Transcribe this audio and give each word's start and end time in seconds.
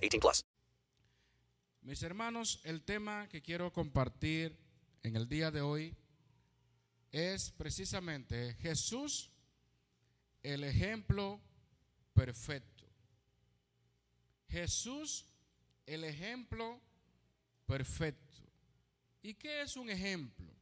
18 0.00 0.20
plus. 0.20 0.44
Mis 1.82 2.02
hermanos, 2.02 2.60
el 2.64 2.82
tema 2.82 3.28
que 3.28 3.42
quiero 3.42 3.72
compartir 3.72 4.56
en 5.02 5.16
el 5.16 5.28
día 5.28 5.50
de 5.50 5.60
hoy 5.60 5.96
es 7.10 7.50
precisamente 7.52 8.54
Jesús, 8.60 9.30
el 10.42 10.64
ejemplo 10.64 11.40
perfecto. 12.12 12.84
Jesús, 14.48 15.26
el 15.86 16.04
ejemplo 16.04 16.80
perfecto. 17.66 18.44
¿Y 19.22 19.34
qué 19.34 19.62
es 19.62 19.76
un 19.76 19.90
ejemplo? 19.90 20.52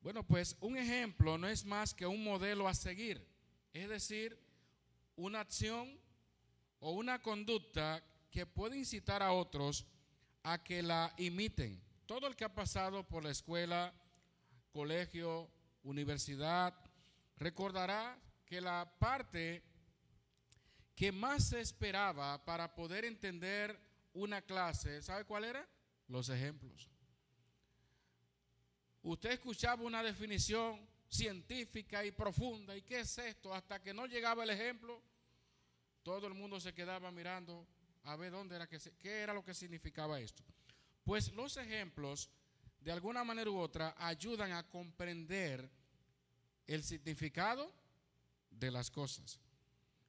Bueno, 0.00 0.24
pues 0.24 0.56
un 0.60 0.76
ejemplo 0.76 1.36
no 1.38 1.48
es 1.48 1.64
más 1.64 1.94
que 1.94 2.06
un 2.06 2.22
modelo 2.22 2.68
a 2.68 2.74
seguir, 2.74 3.26
es 3.72 3.88
decir, 3.88 4.38
una 5.16 5.40
acción 5.40 6.00
o 6.80 6.92
una 6.92 7.20
conducta 7.20 8.02
que 8.30 8.46
puede 8.46 8.76
incitar 8.76 9.22
a 9.22 9.32
otros 9.32 9.86
a 10.42 10.62
que 10.62 10.82
la 10.82 11.12
imiten. 11.18 11.82
Todo 12.06 12.26
el 12.26 12.36
que 12.36 12.44
ha 12.44 12.54
pasado 12.54 13.06
por 13.06 13.24
la 13.24 13.30
escuela, 13.30 13.92
colegio, 14.72 15.50
universidad, 15.82 16.74
recordará 17.36 18.18
que 18.46 18.60
la 18.60 18.90
parte 18.98 19.62
que 20.94 21.12
más 21.12 21.50
se 21.50 21.60
esperaba 21.60 22.44
para 22.44 22.74
poder 22.74 23.04
entender 23.04 23.78
una 24.14 24.42
clase, 24.42 25.02
¿sabe 25.02 25.24
cuál 25.24 25.44
era? 25.44 25.68
Los 26.08 26.28
ejemplos. 26.28 26.88
Usted 29.02 29.32
escuchaba 29.32 29.84
una 29.84 30.02
definición 30.02 30.88
científica 31.08 32.04
y 32.04 32.10
profunda, 32.10 32.76
¿y 32.76 32.82
qué 32.82 33.00
es 33.00 33.16
esto? 33.18 33.54
Hasta 33.54 33.80
que 33.80 33.94
no 33.94 34.06
llegaba 34.06 34.44
el 34.44 34.50
ejemplo, 34.50 35.00
todo 36.02 36.26
el 36.26 36.34
mundo 36.34 36.60
se 36.60 36.74
quedaba 36.74 37.10
mirando 37.10 37.66
a 38.04 38.16
ver 38.16 38.32
dónde 38.32 38.56
era 38.56 38.66
que 38.66 38.78
qué 38.98 39.20
era 39.20 39.34
lo 39.34 39.44
que 39.44 39.54
significaba 39.54 40.20
esto. 40.20 40.42
Pues 41.04 41.32
los 41.32 41.56
ejemplos, 41.56 42.30
de 42.80 42.92
alguna 42.92 43.24
manera 43.24 43.50
u 43.50 43.58
otra, 43.58 43.94
ayudan 43.98 44.52
a 44.52 44.68
comprender 44.68 45.70
el 46.66 46.84
significado 46.84 47.72
de 48.50 48.70
las 48.70 48.90
cosas. 48.90 49.40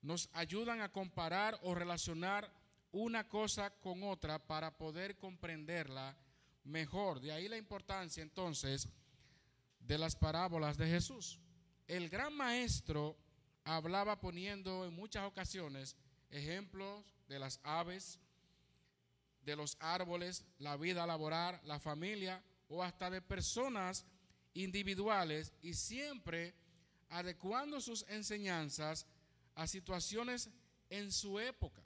Nos 0.01 0.29
ayudan 0.33 0.81
a 0.81 0.91
comparar 0.91 1.59
o 1.63 1.73
relacionar 1.73 2.51
una 2.91 3.27
cosa 3.27 3.69
con 3.79 4.03
otra 4.03 4.39
para 4.39 4.77
poder 4.77 5.17
comprenderla 5.17 6.17
mejor. 6.63 7.19
De 7.19 7.31
ahí 7.31 7.47
la 7.47 7.57
importancia 7.57 8.23
entonces 8.23 8.88
de 9.79 9.97
las 9.97 10.16
parábolas 10.16 10.77
de 10.77 10.88
Jesús. 10.88 11.39
El 11.88 12.09
gran 12.09 12.33
maestro 12.35 13.17
hablaba 13.75 14.19
poniendo 14.19 14.85
en 14.85 14.94
muchas 14.96 15.25
ocasiones 15.25 15.96
ejemplos 16.31 17.06
de 17.28 17.38
las 17.38 17.59
aves, 17.63 18.19
de 19.44 19.56
los 19.56 19.78
árboles, 19.80 20.44
la 20.57 20.75
vida 20.75 21.06
laboral, 21.06 21.59
la 21.63 21.80
familia 21.80 22.44
o 22.68 22.84
hasta 22.84 23.09
de 23.09 23.22
personas 23.22 24.06
individuales 24.53 25.53
y 25.62 25.75
siempre 25.75 26.56
adecuando 27.09 27.80
sus 27.80 28.06
enseñanzas 28.09 29.06
a 29.53 29.68
situaciones 29.68 30.50
en 30.90 31.12
su 31.12 31.40
época. 31.40 31.84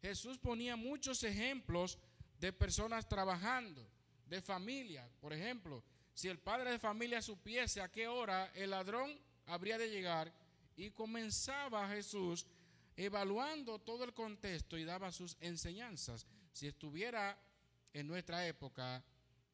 Jesús 0.00 0.38
ponía 0.38 0.76
muchos 0.76 1.22
ejemplos 1.24 1.98
de 2.40 2.52
personas 2.52 3.06
trabajando, 3.06 3.86
de 4.26 4.40
familia. 4.40 5.08
Por 5.20 5.32
ejemplo, 5.32 5.84
si 6.14 6.28
el 6.28 6.38
padre 6.38 6.70
de 6.70 6.78
familia 6.78 7.20
supiese 7.20 7.82
a 7.82 7.90
qué 7.90 8.08
hora 8.08 8.50
el 8.54 8.70
ladrón 8.70 9.18
habría 9.46 9.76
de 9.76 9.90
llegar 9.90 10.32
y 10.78 10.92
comenzaba 10.92 11.88
Jesús 11.88 12.46
evaluando 12.96 13.80
todo 13.80 14.04
el 14.04 14.14
contexto 14.14 14.78
y 14.78 14.84
daba 14.84 15.10
sus 15.10 15.36
enseñanzas. 15.40 16.26
Si 16.52 16.68
estuviera 16.68 17.36
en 17.92 18.06
nuestra 18.06 18.46
época, 18.46 19.04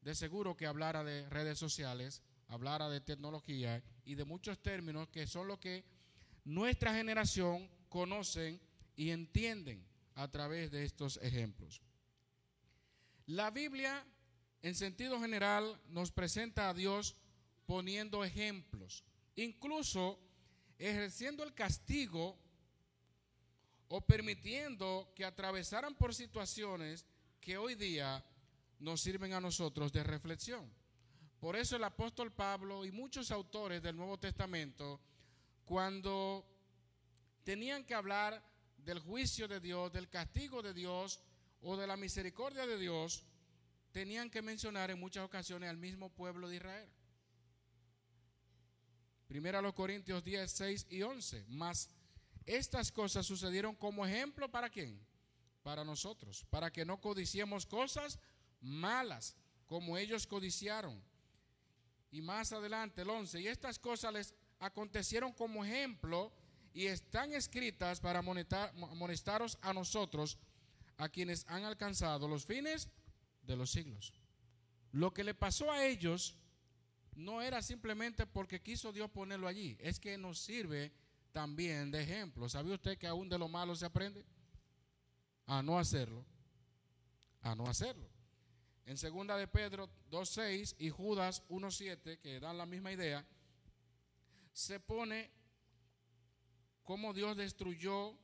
de 0.01 0.13
seguro 0.13 0.55
que 0.55 0.67
hablara 0.67 1.03
de 1.03 1.27
redes 1.29 1.57
sociales, 1.57 2.21
hablara 2.47 2.89
de 2.89 3.01
tecnología 3.01 3.83
y 4.05 4.13
de 4.13 4.23
muchos 4.23 4.61
términos 4.61 5.09
que 5.09 5.25
son 5.25 5.47
lo 5.47 5.59
que 5.59 5.83
nuestra 6.43 6.93
generación 6.93 7.67
conocen 7.89 8.61
y 8.95 9.09
entienden 9.09 9.83
a 10.13 10.29
través 10.29 10.69
de 10.69 10.85
estos 10.85 11.17
ejemplos. 11.23 11.81
La 13.25 13.49
Biblia, 13.49 14.05
en 14.61 14.75
sentido 14.75 15.19
general, 15.19 15.81
nos 15.87 16.11
presenta 16.11 16.69
a 16.69 16.75
Dios 16.75 17.15
poniendo 17.65 18.23
ejemplos, 18.23 19.03
incluso 19.35 20.19
ejerciendo 20.77 21.43
el 21.43 21.53
castigo 21.53 22.37
o 23.87 24.01
permitiendo 24.01 25.11
que 25.15 25.25
atravesaran 25.25 25.95
por 25.95 26.13
situaciones 26.13 27.05
que 27.39 27.57
hoy 27.57 27.75
día 27.75 28.23
nos 28.79 29.01
sirven 29.01 29.33
a 29.33 29.41
nosotros 29.41 29.91
de 29.91 30.03
reflexión. 30.03 30.71
Por 31.39 31.55
eso 31.55 31.75
el 31.75 31.83
apóstol 31.83 32.31
Pablo 32.31 32.85
y 32.85 32.91
muchos 32.91 33.31
autores 33.31 33.81
del 33.81 33.95
Nuevo 33.95 34.17
Testamento, 34.17 34.99
cuando 35.63 36.45
tenían 37.43 37.83
que 37.83 37.93
hablar 37.93 38.43
del 38.77 38.99
juicio 38.99 39.47
de 39.47 39.59
Dios, 39.59 39.91
del 39.91 40.09
castigo 40.09 40.61
de 40.61 40.73
Dios 40.73 41.21
o 41.61 41.77
de 41.77 41.87
la 41.87 41.97
misericordia 41.97 42.65
de 42.65 42.77
Dios, 42.77 43.23
tenían 43.91 44.29
que 44.29 44.41
mencionar 44.41 44.91
en 44.91 44.99
muchas 44.99 45.23
ocasiones 45.23 45.69
al 45.69 45.77
mismo 45.77 46.09
pueblo 46.09 46.49
de 46.49 46.57
Israel. 46.57 46.89
Primero 49.27 49.57
a 49.57 49.61
los 49.61 49.73
Corintios 49.73 50.23
10, 50.23 50.51
6 50.51 50.87
y 50.89 51.01
11. 51.01 51.45
Más 51.47 51.89
estas 52.45 52.91
cosas 52.91 53.25
sucedieron 53.25 53.75
como 53.75 54.05
ejemplo 54.05 54.49
para 54.49 54.69
quién? 54.69 54.99
Para 55.63 55.83
nosotros, 55.83 56.45
para 56.49 56.71
que 56.71 56.85
no 56.85 57.01
codiciemos 57.01 57.65
cosas 57.65 58.19
malas 58.61 59.35
como 59.65 59.97
ellos 59.97 60.27
codiciaron. 60.27 61.01
Y 62.11 62.21
más 62.21 62.53
adelante 62.53 63.01
el 63.01 63.09
11, 63.09 63.41
y 63.41 63.47
estas 63.47 63.79
cosas 63.79 64.13
les 64.13 64.33
acontecieron 64.59 65.33
como 65.33 65.65
ejemplo 65.65 66.31
y 66.73 66.85
están 66.85 67.33
escritas 67.33 67.99
para 67.99 68.19
amonestaros 68.19 69.57
a 69.61 69.73
nosotros, 69.73 70.37
a 70.97 71.09
quienes 71.09 71.45
han 71.47 71.63
alcanzado 71.65 72.27
los 72.27 72.45
fines 72.45 72.89
de 73.43 73.55
los 73.55 73.71
siglos. 73.71 74.13
Lo 74.91 75.13
que 75.13 75.23
le 75.23 75.33
pasó 75.33 75.71
a 75.71 75.85
ellos 75.85 76.37
no 77.15 77.41
era 77.41 77.61
simplemente 77.61 78.25
porque 78.25 78.61
quiso 78.61 78.91
Dios 78.91 79.09
ponerlo 79.09 79.47
allí, 79.47 79.77
es 79.79 79.99
que 79.99 80.17
nos 80.17 80.39
sirve 80.39 80.91
también 81.31 81.91
de 81.91 82.01
ejemplo. 82.03 82.47
¿Sabe 82.47 82.73
usted 82.73 82.97
que 82.97 83.07
aún 83.07 83.29
de 83.29 83.37
lo 83.37 83.47
malo 83.47 83.75
se 83.75 83.85
aprende? 83.85 84.25
A 85.47 85.61
no 85.61 85.79
hacerlo. 85.79 86.25
A 87.41 87.55
no 87.55 87.67
hacerlo. 87.67 88.07
En 88.85 88.97
segunda 88.97 89.35
de 89.37 89.47
Pedro 89.47 89.89
2.6 90.11 90.75
y 90.77 90.89
Judas 90.89 91.43
1.7, 91.49 92.19
que 92.19 92.39
dan 92.39 92.57
la 92.57 92.65
misma 92.65 92.91
idea, 92.91 93.25
se 94.53 94.79
pone 94.79 95.31
cómo 96.83 97.13
Dios 97.13 97.35
destruyó 97.35 98.17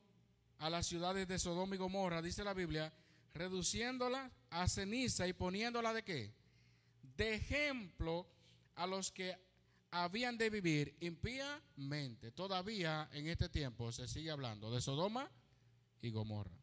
a 0.60 0.70
las 0.70 0.86
ciudades 0.86 1.28
de 1.28 1.40
Sodoma 1.40 1.76
y 1.76 1.80
Gomorra, 1.80 2.22
dice 2.22 2.44
la 2.44 2.54
Biblia, 2.54 2.94
reduciéndola 3.34 4.32
a 4.52 4.68
ceniza 4.68 5.28
y 5.28 5.34
poniéndola 5.34 5.94
de 5.94 6.04
qué? 6.04 6.34
De 7.18 7.36
ejemplo 7.36 8.28
a 8.76 8.88
los 8.88 9.12
que 9.12 9.38
habían 9.92 10.38
de 10.38 10.50
vivir 10.50 10.96
impíamente. 11.02 12.32
Todavía 12.32 13.10
en 13.12 13.28
este 13.28 13.50
tiempo 13.50 13.92
se 13.92 14.08
sigue 14.08 14.32
hablando 14.32 14.72
de 14.72 14.82
Sodoma 14.82 15.30
y 16.02 16.10
Gomorra. 16.10 16.58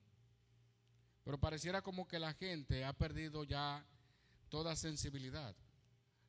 Pero 1.24 1.38
pareciera 1.38 1.82
como 1.82 2.08
que 2.08 2.18
la 2.18 2.32
gente 2.34 2.84
ha 2.84 2.94
perdido 2.94 3.44
ya 3.44 3.84
toda 4.48 4.74
sensibilidad. 4.76 5.54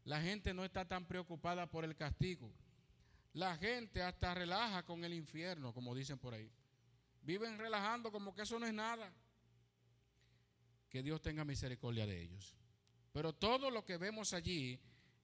La 0.04 0.22
gente 0.22 0.54
no 0.54 0.66
está 0.66 0.86
tan 0.86 1.06
preocupada 1.06 1.70
por 1.70 1.86
el 1.86 1.96
castigo. 1.96 2.52
La 3.34 3.56
gente 3.58 4.02
hasta 4.02 4.34
relaja 4.34 4.84
con 4.84 5.06
el 5.06 5.14
infierno, 5.14 5.74
como 5.74 5.96
dicen 5.96 6.18
por 6.18 6.34
ahí. 6.34 6.52
Viven 7.22 7.58
relajando 7.58 8.12
como 8.12 8.34
que 8.34 8.42
eso 8.42 8.60
no 8.60 8.66
es 8.66 8.74
nada. 8.74 9.14
Que 10.90 11.04
Dios 11.04 11.22
tenga 11.22 11.46
misericordia 11.46 12.06
de 12.06 12.22
ellos. 12.22 12.56
Pero 13.14 13.34
todo 13.34 13.72
lo 13.72 13.86
que 13.86 13.98
vemos 13.98 14.34
allí 14.34 14.80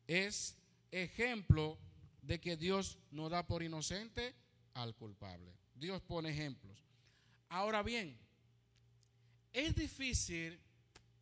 es 0.08 0.58
ejemplo 0.92 1.78
de 2.22 2.40
que 2.40 2.58
Dios 2.58 2.98
no 3.12 3.30
da 3.30 3.46
por 3.46 3.64
inocente 3.64 4.36
al 4.74 4.96
culpable. 4.96 5.54
Dios 5.76 6.02
pone 6.02 6.30
ejemplos. 6.30 6.84
Ahora 7.50 7.84
bien, 7.84 8.18
es 9.54 9.76
difícil, 9.76 10.60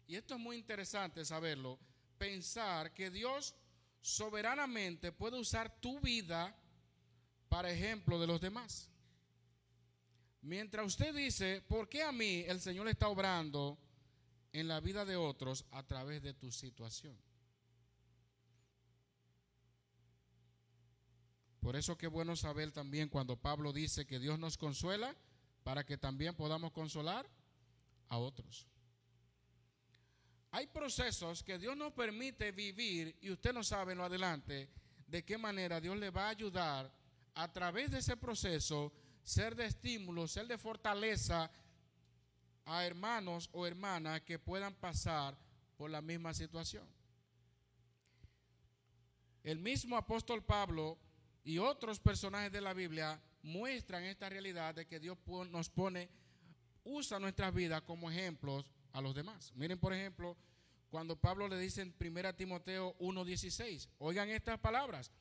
y 0.08 0.16
esto 0.16 0.36
es 0.36 0.40
muy 0.40 0.58
interesante 0.58 1.26
saberlo, 1.26 1.80
pensar 2.18 2.94
que 2.94 3.10
Dios 3.10 3.56
soberanamente 4.02 5.12
puede 5.12 5.40
usar 5.40 5.80
tu 5.80 6.00
vida 6.00 6.56
para 7.50 7.72
ejemplo 7.72 8.20
de 8.20 8.28
los 8.28 8.42
demás. 8.42 8.90
Mientras 10.42 10.86
usted 10.86 11.16
dice, 11.16 11.62
¿por 11.62 11.88
qué 11.88 12.04
a 12.04 12.12
mí 12.12 12.44
el 12.48 12.60
Señor 12.60 12.88
está 12.88 13.08
obrando 13.08 13.78
en 14.52 14.68
la 14.68 14.80
vida 14.80 15.06
de 15.06 15.16
otros 15.16 15.66
a 15.72 15.84
través 15.84 16.22
de 16.22 16.34
tu 16.34 16.52
situación? 16.52 17.18
Por 21.64 21.78
eso 21.78 21.98
qué 21.98 22.08
bueno 22.08 22.36
saber 22.36 22.74
también 22.74 23.08
cuando 23.08 23.38
Pablo 23.38 23.72
dice 23.72 24.06
que 24.06 24.20
Dios 24.20 24.38
nos 24.38 24.58
consuela 24.58 25.16
para 25.64 25.86
que 25.86 25.98
también 25.98 26.36
podamos 26.36 26.74
consolar 26.74 27.26
a 28.10 28.18
otros. 28.18 28.68
Hay 30.52 30.68
procesos 30.68 31.42
que 31.42 31.58
Dios 31.58 31.78
nos 31.78 31.94
permite 31.94 32.52
vivir 32.52 33.18
y 33.22 33.32
usted 33.32 33.54
no 33.54 33.64
sabe 33.64 33.94
en 33.94 34.00
lo 34.00 34.04
adelante 34.04 34.70
de 35.08 35.24
qué 35.24 35.38
manera 35.38 35.80
Dios 35.80 35.96
le 35.96 36.10
va 36.10 36.26
a 36.26 36.32
ayudar 36.32 36.94
a 37.34 37.54
través 37.54 37.92
de 37.92 38.00
ese 38.00 38.18
proceso 38.18 38.92
ser 39.24 39.56
de 39.56 39.66
estímulo, 39.66 40.28
ser 40.28 40.48
de 40.48 40.58
fortaleza 40.58 41.50
a 42.66 42.86
hermanos 42.86 43.50
o 43.54 43.66
hermanas 43.66 44.22
que 44.24 44.38
puedan 44.38 44.76
pasar 44.76 45.38
por 45.78 45.90
la 45.90 46.02
misma 46.02 46.34
situación. 46.34 46.86
El 49.46 49.60
mismo 49.60 49.96
apóstol 49.96 50.44
Pablo 50.44 51.00
y 51.44 51.58
otros 51.58 52.00
personajes 52.00 52.52
de 52.52 52.62
la 52.62 52.74
Biblia 52.74 53.22
muestran 53.42 54.04
esta 54.04 54.30
realidad 54.30 54.76
de 54.76 54.86
que 54.86 55.00
Dios 55.00 55.18
nos 55.50 55.70
pone, 55.70 56.10
usa 56.84 57.20
nuestras 57.20 57.54
vidas 57.54 57.82
como 57.82 58.10
ejemplos 58.10 58.72
a 58.94 59.02
los 59.02 59.14
demás. 59.14 59.52
Miren, 59.56 59.80
por 59.80 59.94
ejemplo, 59.94 60.38
cuando 60.90 61.16
Pablo 61.16 61.48
le 61.48 61.58
dice 61.58 61.82
en 61.82 61.94
1 62.00 62.36
Timoteo 62.36 62.96
1:16, 63.00 63.90
oigan 64.00 64.30
estas 64.30 64.60
palabras, 64.60 65.12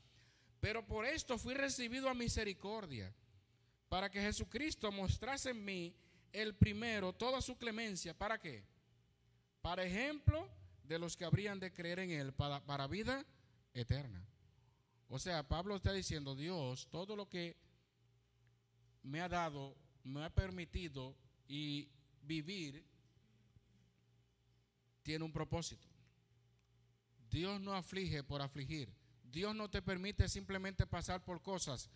pero 0.61 0.87
por 0.87 1.05
esto 1.05 1.39
fui 1.39 1.55
recibido 1.55 2.09
a 2.09 2.15
misericordia, 2.15 3.13
para 3.89 4.11
que 4.11 4.21
Jesucristo 4.21 4.93
mostrase 4.93 5.51
en 5.51 5.65
mí 5.65 5.95
el 6.33 6.55
primero 6.55 7.13
toda 7.13 7.43
su 7.43 7.59
clemencia, 7.59 8.17
¿para 8.17 8.39
qué? 8.39 8.65
Para 9.61 9.85
ejemplo 9.85 10.49
de 10.85 10.99
los 10.99 11.17
que 11.17 11.25
habrían 11.25 11.59
de 11.59 11.73
creer 11.73 11.99
en 11.99 12.11
él 12.11 12.33
para, 12.33 12.65
para 12.65 12.87
vida 12.87 13.25
eterna. 13.75 14.25
O 15.15 15.19
sea, 15.19 15.47
Pablo 15.47 15.77
está 15.77 15.93
diciendo, 15.93 16.35
Dios, 16.35 16.89
todo 16.91 17.17
lo 17.17 17.29
que 17.29 17.55
me 19.03 19.21
ha 19.21 19.29
dado, 19.29 19.77
me 20.05 20.25
ha 20.25 20.31
permitido 20.31 21.15
y 21.47 21.91
vivir, 22.23 22.83
tiene 25.03 25.23
un 25.23 25.31
propósito. 25.31 25.87
Dios 27.29 27.61
no 27.61 27.75
aflige 27.75 28.25
por 28.25 28.41
afligir. 28.41 28.91
Dios 29.23 29.55
no 29.55 29.69
te 29.69 29.83
permite 29.83 30.31
simplemente 30.31 30.87
pasar 30.87 31.23
por 31.23 31.43
cosas. 31.43 31.91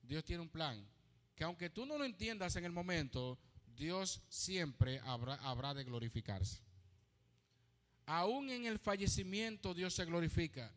Dios 0.00 0.24
tiene 0.24 0.42
un 0.42 0.48
plan. 0.48 0.82
Que 1.34 1.44
aunque 1.44 1.68
tú 1.68 1.84
no 1.84 1.98
lo 1.98 2.06
entiendas 2.06 2.56
en 2.56 2.64
el 2.64 2.72
momento, 2.72 3.38
Dios 3.66 4.22
siempre 4.30 4.98
habrá, 5.00 5.74
de 5.74 5.84
glorificarse. 5.84 6.62
Aún 8.06 8.48
en 8.48 8.64
el 8.64 8.78
fallecimiento 8.78 9.74
Dios 9.74 9.92
se 9.92 10.06
glorifica 10.06 10.72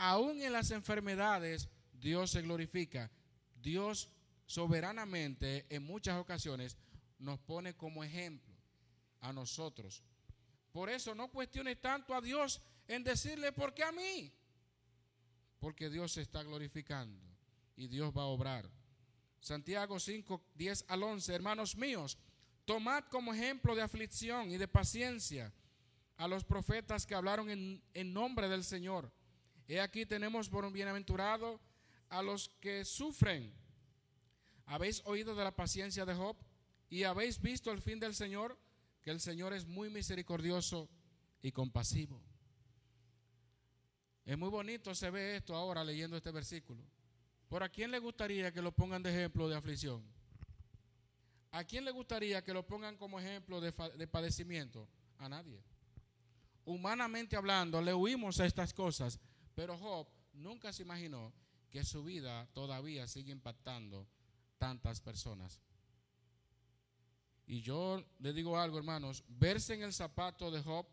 aún 0.00 0.40
en 0.40 0.54
las 0.54 0.70
enfermedades, 0.70 1.68
Dios 1.92 2.30
se 2.30 2.40
glorifica. 2.40 3.10
Dios 3.54 4.10
soberanamente 4.46 5.66
en 5.68 5.82
muchas 5.82 6.18
ocasiones 6.18 6.78
nos 7.18 7.38
pone 7.38 7.76
como 7.76 8.02
ejemplo 8.02 8.56
a 9.20 9.32
nosotros. 9.34 10.02
Por 10.72 10.88
eso 10.88 11.14
no 11.14 11.28
cuestione 11.28 11.76
tanto 11.76 12.14
a 12.14 12.22
Dios 12.22 12.62
en 12.88 13.04
decirle, 13.04 13.52
¿por 13.52 13.74
qué 13.74 13.84
a 13.84 13.92
mí? 13.92 14.32
Porque 15.58 15.90
Dios 15.90 16.12
se 16.12 16.22
está 16.22 16.42
glorificando 16.42 17.22
y 17.76 17.86
Dios 17.86 18.16
va 18.16 18.22
a 18.22 18.26
obrar. 18.26 18.70
Santiago 19.38 20.00
5, 20.00 20.42
10 20.54 20.86
al 20.88 21.02
11, 21.02 21.34
hermanos 21.34 21.76
míos, 21.76 22.16
tomad 22.64 23.04
como 23.04 23.34
ejemplo 23.34 23.74
de 23.74 23.82
aflicción 23.82 24.50
y 24.50 24.56
de 24.56 24.66
paciencia 24.66 25.52
a 26.16 26.26
los 26.26 26.44
profetas 26.44 27.04
que 27.04 27.14
hablaron 27.14 27.50
en, 27.50 27.82
en 27.92 28.14
nombre 28.14 28.48
del 28.48 28.64
Señor 28.64 29.12
He 29.70 29.80
aquí 29.80 30.04
tenemos 30.04 30.48
por 30.48 30.64
un 30.64 30.72
bienaventurado 30.72 31.60
a 32.08 32.22
los 32.22 32.48
que 32.60 32.84
sufren. 32.84 33.54
¿Habéis 34.66 35.00
oído 35.04 35.36
de 35.36 35.44
la 35.44 35.54
paciencia 35.54 36.04
de 36.04 36.12
Job? 36.12 36.36
¿Y 36.88 37.04
habéis 37.04 37.40
visto 37.40 37.70
el 37.70 37.80
fin 37.80 38.00
del 38.00 38.12
Señor? 38.12 38.58
Que 39.00 39.12
el 39.12 39.20
Señor 39.20 39.52
es 39.52 39.66
muy 39.66 39.88
misericordioso 39.88 40.88
y 41.40 41.52
compasivo. 41.52 42.20
Es 44.24 44.36
muy 44.36 44.48
bonito 44.48 44.92
se 44.92 45.08
ve 45.08 45.36
esto 45.36 45.54
ahora 45.54 45.84
leyendo 45.84 46.16
este 46.16 46.32
versículo. 46.32 46.82
¿Por 47.48 47.62
a 47.62 47.68
quién 47.68 47.92
le 47.92 48.00
gustaría 48.00 48.50
que 48.50 48.62
lo 48.62 48.72
pongan 48.72 49.04
de 49.04 49.10
ejemplo 49.10 49.48
de 49.48 49.54
aflicción? 49.54 50.02
¿A 51.52 51.62
quién 51.62 51.84
le 51.84 51.92
gustaría 51.92 52.42
que 52.42 52.52
lo 52.52 52.66
pongan 52.66 52.96
como 52.96 53.20
ejemplo 53.20 53.60
de, 53.60 53.72
de 53.96 54.08
padecimiento? 54.08 54.88
A 55.18 55.28
nadie. 55.28 55.62
Humanamente 56.64 57.36
hablando, 57.36 57.80
le 57.80 57.94
huimos 57.94 58.40
a 58.40 58.46
estas 58.46 58.74
cosas 58.74 59.20
pero 59.60 59.76
Job 59.76 60.08
nunca 60.32 60.72
se 60.72 60.84
imaginó 60.84 61.34
que 61.68 61.84
su 61.84 62.02
vida 62.02 62.48
todavía 62.54 63.06
sigue 63.06 63.30
impactando 63.30 64.08
tantas 64.56 65.02
personas. 65.02 65.60
Y 67.44 67.60
yo 67.60 68.02
le 68.20 68.32
digo 68.32 68.58
algo, 68.58 68.78
hermanos, 68.78 69.22
verse 69.28 69.74
en 69.74 69.82
el 69.82 69.92
zapato 69.92 70.50
de 70.50 70.62
Job 70.62 70.86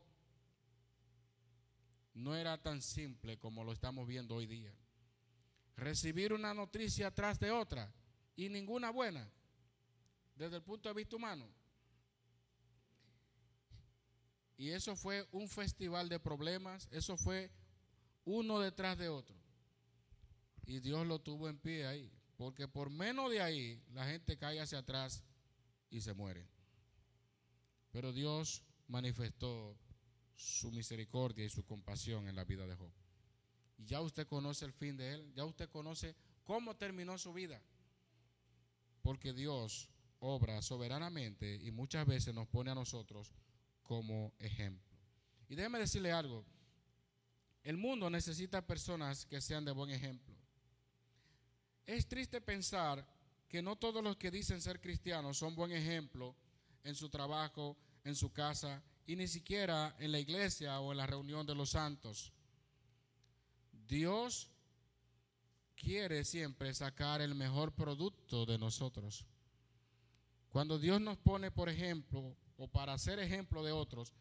no 2.13 2.35
era 2.35 2.61
tan 2.61 2.81
simple 2.81 3.39
como 3.39 3.63
lo 3.63 3.71
estamos 3.71 4.05
viendo 4.05 4.35
hoy 4.35 4.47
día. 4.47 4.75
Recibir 5.77 6.33
una 6.33 6.53
noticia 6.53 7.09
tras 7.15 7.39
de 7.39 7.51
otra 7.51 7.89
y 8.35 8.49
ninguna 8.49 8.89
buena, 8.89 9.31
desde 10.35 10.57
el 10.57 10.63
punto 10.63 10.89
de 10.89 10.95
vista 10.95 11.15
humano. 11.15 11.47
Y 14.57 14.71
eso 14.71 14.97
fue 14.97 15.25
un 15.31 15.47
festival 15.47 16.09
de 16.09 16.19
problemas, 16.19 16.89
eso 16.91 17.15
fue 17.15 17.49
uno 18.27 18.59
detrás 18.59 18.97
de 18.97 19.07
otro. 19.07 19.35
Y 20.65 20.81
Dios 20.81 21.07
lo 21.07 21.19
tuvo 21.19 21.47
en 21.47 21.57
pie 21.57 21.87
ahí, 21.87 22.11
porque 22.35 22.67
por 22.67 22.89
menos 22.89 23.31
de 23.31 23.41
ahí 23.41 23.81
la 23.93 24.05
gente 24.05 24.37
cae 24.37 24.59
hacia 24.59 24.79
atrás 24.79 25.23
y 25.89 26.01
se 26.01 26.13
muere. 26.13 26.45
Pero 27.89 28.11
Dios 28.11 28.63
manifestó 28.87 29.77
su 30.35 30.71
misericordia 30.71 31.45
y 31.45 31.49
su 31.49 31.65
compasión 31.65 32.27
en 32.27 32.35
la 32.35 32.43
vida 32.43 32.67
de 32.67 32.75
Job. 32.75 32.91
Y 33.77 33.85
ya 33.85 34.01
usted 34.01 34.27
conoce 34.27 34.65
el 34.65 34.73
fin 34.73 34.97
de 34.97 35.13
él, 35.13 35.33
ya 35.33 35.45
usted 35.45 35.69
conoce 35.69 36.13
cómo 36.43 36.75
terminó 36.75 37.17
su 37.17 37.31
vida. 37.31 37.61
Porque 39.01 39.31
Dios 39.31 39.89
obra 40.19 40.61
soberanamente 40.61 41.55
y 41.63 41.71
muchas 41.71 42.05
veces 42.05 42.33
nos 42.33 42.47
pone 42.49 42.71
a 42.71 42.75
nosotros 42.75 43.33
como 43.83 44.33
ejemplo. 44.39 44.97
Y 45.47 45.55
déjeme 45.55 45.79
decirle 45.79 46.11
algo, 46.11 46.45
el 47.67 47.75
mundo 47.75 48.09
necesita 48.09 48.65
personas 48.65 49.25
que 49.25 49.41
sean 49.41 49.65
de 49.65 49.73
buen 49.73 49.89
ejemplo. 49.89 50.33
Es 51.85 52.07
triste 52.07 52.39
pensar 52.39 53.05
que 53.49 53.61
no 53.61 53.75
todos 53.75 54.01
los 54.01 54.15
que 54.15 54.31
dicen 54.31 54.61
ser 54.61 54.79
cristianos 54.79 55.37
son 55.37 55.53
buen 55.53 55.73
ejemplo 55.73 56.33
en 56.85 56.95
su 56.95 57.09
trabajo, 57.09 57.75
en 58.05 58.15
su 58.15 58.31
casa 58.31 58.81
y 59.05 59.17
ni 59.17 59.27
siquiera 59.27 59.93
en 59.99 60.13
la 60.13 60.19
iglesia 60.19 60.79
o 60.79 60.93
en 60.93 60.97
la 60.97 61.07
reunión 61.07 61.45
de 61.45 61.55
los 61.55 61.71
santos. 61.71 62.31
Dios 63.85 64.49
quiere 65.75 66.23
siempre 66.23 66.73
sacar 66.73 67.19
el 67.19 67.35
mejor 67.35 67.73
producto 67.73 68.45
de 68.45 68.57
nosotros. 68.57 69.25
Cuando 70.47 70.79
Dios 70.79 71.01
nos 71.01 71.17
pone, 71.17 71.51
por 71.51 71.67
ejemplo, 71.67 72.33
o 72.55 72.69
para 72.69 72.97
ser 72.97 73.19
ejemplo 73.19 73.61
de 73.61 73.73
otros, 73.73 74.13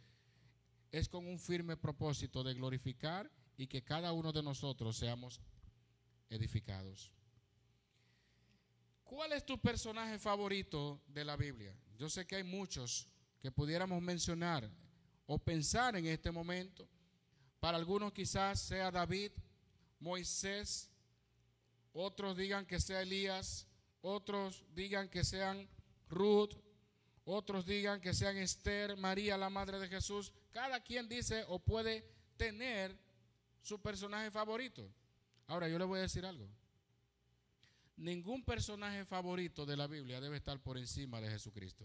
es 0.98 1.08
con 1.08 1.26
un 1.26 1.38
firme 1.38 1.76
propósito 1.76 2.42
de 2.42 2.54
glorificar 2.54 3.30
y 3.56 3.66
que 3.66 3.82
cada 3.82 4.12
uno 4.12 4.32
de 4.32 4.42
nosotros 4.42 4.96
seamos 4.96 5.40
edificados. 6.30 7.12
¿Cuál 9.04 9.32
es 9.32 9.44
tu 9.44 9.60
personaje 9.60 10.18
favorito 10.18 11.02
de 11.06 11.24
la 11.24 11.36
Biblia? 11.36 11.78
Yo 11.96 12.08
sé 12.08 12.26
que 12.26 12.36
hay 12.36 12.44
muchos 12.44 13.08
que 13.40 13.52
pudiéramos 13.52 14.02
mencionar 14.02 14.70
o 15.26 15.38
pensar 15.38 15.96
en 15.96 16.06
este 16.06 16.30
momento. 16.30 16.88
Para 17.60 17.76
algunos 17.76 18.12
quizás 18.12 18.60
sea 18.60 18.90
David, 18.90 19.32
Moisés, 20.00 20.90
otros 21.92 22.36
digan 22.36 22.66
que 22.66 22.80
sea 22.80 23.02
Elías, 23.02 23.66
otros 24.00 24.64
digan 24.74 25.08
que 25.08 25.24
sean 25.24 25.68
Ruth, 26.08 26.54
otros 27.28 27.66
digan 27.66 28.00
que 28.00 28.14
sean 28.14 28.37
Esther, 28.37 28.97
María, 28.97 29.37
la 29.37 29.50
madre 29.50 29.80
de 29.80 29.88
Jesús. 29.88 30.33
Cada 30.52 30.80
quien 30.80 31.09
dice 31.09 31.45
o 31.49 31.59
puede 31.59 32.09
tener 32.37 32.97
su 33.62 33.83
personaje 33.83 34.30
favorito. 34.30 34.88
Ahora 35.49 35.68
yo 35.68 35.76
le 35.76 35.85
voy 35.85 35.99
a 35.99 36.02
decir 36.02 36.25
algo. 36.25 36.49
Ningún 37.97 38.45
personaje 38.45 39.04
favorito 39.04 39.66
de 39.66 39.76
la 39.76 39.88
Biblia 39.88 40.21
debe 40.21 40.37
estar 40.37 40.61
por 40.61 40.78
encima 40.78 41.21
de 41.21 41.28
Jesucristo. 41.28 41.85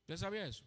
¿Usted 0.00 0.16
sabía 0.16 0.46
eso? 0.46 0.64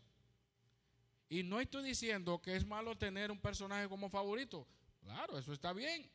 Y 1.27 1.41
no 1.41 1.59
estoy 1.59 1.83
diciendo 1.83 2.39
que 2.43 2.55
es 2.55 2.63
malo 2.63 2.95
tener 2.95 3.31
un 3.31 3.41
personaje 3.41 3.89
como 3.89 4.07
favorito. 4.07 4.67
Claro, 4.99 5.39
eso 5.39 5.51
está 5.51 5.73
bien. 5.73 6.07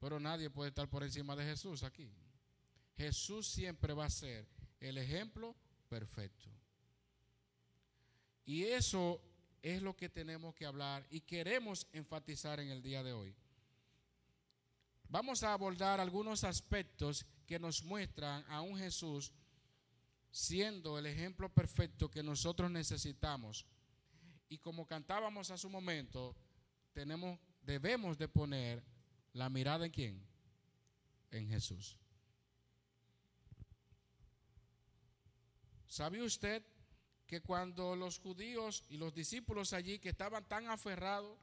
Pero 0.00 0.18
nadie 0.18 0.50
puede 0.50 0.70
estar 0.70 0.88
por 0.88 1.04
encima 1.04 1.36
de 1.36 1.44
Jesús 1.44 1.84
aquí. 1.84 2.10
Jesús 2.96 3.46
siempre 3.46 3.94
va 3.94 4.06
a 4.06 4.10
ser 4.10 4.48
el 4.80 4.98
ejemplo 4.98 5.54
perfecto. 5.92 6.48
Y 8.46 8.62
eso 8.62 9.20
es 9.60 9.82
lo 9.82 9.94
que 9.94 10.08
tenemos 10.08 10.54
que 10.54 10.64
hablar 10.64 11.06
y 11.10 11.20
queremos 11.20 11.86
enfatizar 11.92 12.60
en 12.60 12.70
el 12.70 12.82
día 12.82 13.02
de 13.02 13.12
hoy. 13.12 13.36
Vamos 15.06 15.42
a 15.42 15.52
abordar 15.52 16.00
algunos 16.00 16.44
aspectos 16.44 17.26
que 17.46 17.58
nos 17.58 17.84
muestran 17.84 18.42
a 18.48 18.62
un 18.62 18.78
Jesús 18.78 19.32
siendo 20.30 20.98
el 20.98 21.04
ejemplo 21.04 21.52
perfecto 21.52 22.10
que 22.10 22.22
nosotros 22.22 22.70
necesitamos. 22.70 23.66
Y 24.48 24.56
como 24.56 24.86
cantábamos 24.86 25.50
hace 25.50 25.66
un 25.66 25.74
momento, 25.74 26.34
tenemos, 26.94 27.38
debemos 27.60 28.16
de 28.16 28.28
poner 28.28 28.82
la 29.34 29.50
mirada 29.50 29.84
en 29.84 29.92
quién? 29.92 30.26
En 31.30 31.48
Jesús. 31.48 31.98
¿Sabe 35.92 36.22
usted 36.22 36.64
que 37.26 37.42
cuando 37.42 37.94
los 37.94 38.18
judíos 38.18 38.82
y 38.88 38.96
los 38.96 39.12
discípulos 39.12 39.74
allí 39.74 39.98
que 39.98 40.08
estaban 40.08 40.48
tan 40.48 40.70
aferrados 40.70 41.38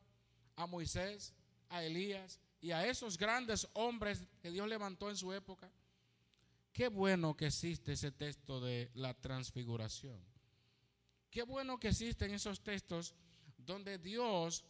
a 0.55 0.65
Moisés, 0.65 1.35
a 1.69 1.83
Elías 1.83 2.39
y 2.59 2.71
a 2.71 2.87
esos 2.87 3.15
grandes 3.15 3.67
hombres 3.73 4.23
que 4.41 4.49
Dios 4.49 4.67
levantó 4.67 5.11
en 5.11 5.17
su 5.17 5.31
época, 5.33 5.71
qué 6.73 6.87
bueno 6.87 7.37
que 7.37 7.45
existe 7.45 7.91
ese 7.91 8.11
texto 8.11 8.59
de 8.59 8.89
la 8.95 9.13
transfiguración. 9.13 10.19
Qué 11.29 11.43
bueno 11.43 11.79
que 11.79 11.89
existen 11.89 12.33
esos 12.33 12.63
textos 12.63 13.13
donde 13.55 13.99
Dios 13.99 14.65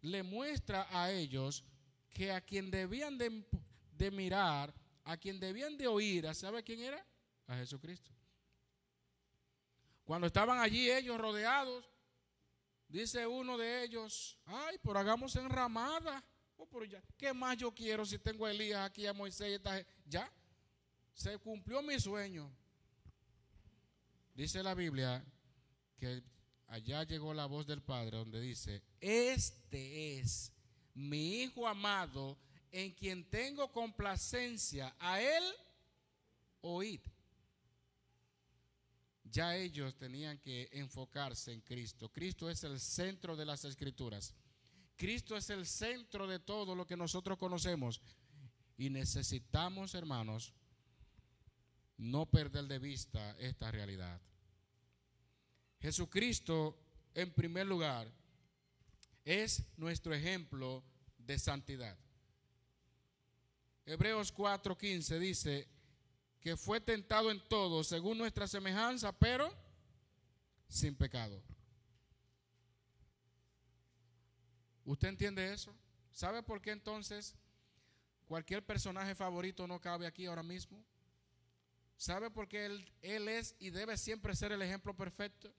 le 0.00 0.24
muestra 0.24 0.88
a 0.90 1.12
ellos 1.12 1.62
que 2.08 2.32
a 2.32 2.40
quien 2.40 2.72
debían 2.72 3.18
de, 3.18 3.44
de 3.92 4.10
mirar, 4.10 4.74
a 5.04 5.16
quien 5.16 5.38
debían 5.38 5.76
de 5.76 5.86
oír, 5.86 6.34
¿sabe 6.34 6.64
quién 6.64 6.80
era? 6.80 7.06
A 7.46 7.54
Jesucristo. 7.54 8.10
Cuando 10.10 10.26
estaban 10.26 10.58
allí 10.58 10.90
ellos 10.90 11.16
rodeados, 11.18 11.88
dice 12.88 13.28
uno 13.28 13.56
de 13.56 13.84
ellos, 13.84 14.36
ay, 14.44 14.76
pero 14.82 14.98
hagamos 14.98 15.36
enramada. 15.36 16.24
Oh, 16.56 16.66
pero 16.66 16.84
ya, 16.84 17.00
¿Qué 17.16 17.32
más 17.32 17.56
yo 17.56 17.72
quiero 17.72 18.04
si 18.04 18.18
tengo 18.18 18.44
a 18.44 18.50
Elías 18.50 18.84
aquí, 18.84 19.06
a 19.06 19.12
Moisés? 19.12 19.60
Ya, 20.06 20.28
se 21.14 21.38
cumplió 21.38 21.80
mi 21.80 22.00
sueño. 22.00 22.50
Dice 24.34 24.64
la 24.64 24.74
Biblia 24.74 25.24
que 25.96 26.24
allá 26.66 27.04
llegó 27.04 27.32
la 27.32 27.46
voz 27.46 27.64
del 27.64 27.80
Padre 27.80 28.16
donde 28.16 28.40
dice, 28.40 28.82
este 29.00 30.18
es 30.18 30.52
mi 30.92 31.42
Hijo 31.42 31.68
amado 31.68 32.36
en 32.72 32.90
quien 32.94 33.30
tengo 33.30 33.70
complacencia. 33.70 34.92
A 34.98 35.20
él 35.20 35.44
oíd 36.62 37.00
ya 39.30 39.56
ellos 39.56 39.96
tenían 39.96 40.38
que 40.38 40.68
enfocarse 40.72 41.52
en 41.52 41.60
Cristo. 41.60 42.10
Cristo 42.10 42.50
es 42.50 42.64
el 42.64 42.80
centro 42.80 43.36
de 43.36 43.44
las 43.44 43.64
escrituras. 43.64 44.34
Cristo 44.96 45.36
es 45.36 45.48
el 45.50 45.66
centro 45.66 46.26
de 46.26 46.40
todo 46.40 46.74
lo 46.74 46.86
que 46.86 46.96
nosotros 46.96 47.38
conocemos. 47.38 48.00
Y 48.76 48.90
necesitamos, 48.90 49.94
hermanos, 49.94 50.52
no 51.96 52.26
perder 52.26 52.64
de 52.66 52.78
vista 52.78 53.36
esta 53.38 53.70
realidad. 53.70 54.20
Jesucristo, 55.80 56.78
en 57.14 57.32
primer 57.32 57.66
lugar, 57.66 58.10
es 59.24 59.62
nuestro 59.76 60.14
ejemplo 60.14 60.84
de 61.18 61.38
santidad. 61.38 61.96
Hebreos 63.86 64.32
4:15 64.34 65.18
dice, 65.18 65.68
que 66.40 66.56
fue 66.56 66.80
tentado 66.80 67.30
en 67.30 67.40
todo 67.48 67.84
según 67.84 68.18
nuestra 68.18 68.48
semejanza, 68.48 69.12
pero 69.12 69.52
sin 70.68 70.94
pecado. 70.94 71.42
¿Usted 74.84 75.08
entiende 75.08 75.52
eso? 75.52 75.74
¿Sabe 76.12 76.42
por 76.42 76.60
qué 76.60 76.70
entonces 76.70 77.34
cualquier 78.26 78.64
personaje 78.64 79.14
favorito 79.14 79.66
no 79.66 79.80
cabe 79.80 80.06
aquí 80.06 80.26
ahora 80.26 80.42
mismo? 80.42 80.82
¿Sabe 81.96 82.30
por 82.30 82.48
qué 82.48 82.64
él, 82.64 83.28
es 83.28 83.54
y 83.58 83.70
debe 83.70 83.96
siempre 83.98 84.34
ser 84.34 84.52
el 84.52 84.62
ejemplo 84.62 84.96
perfecto? 84.96 85.52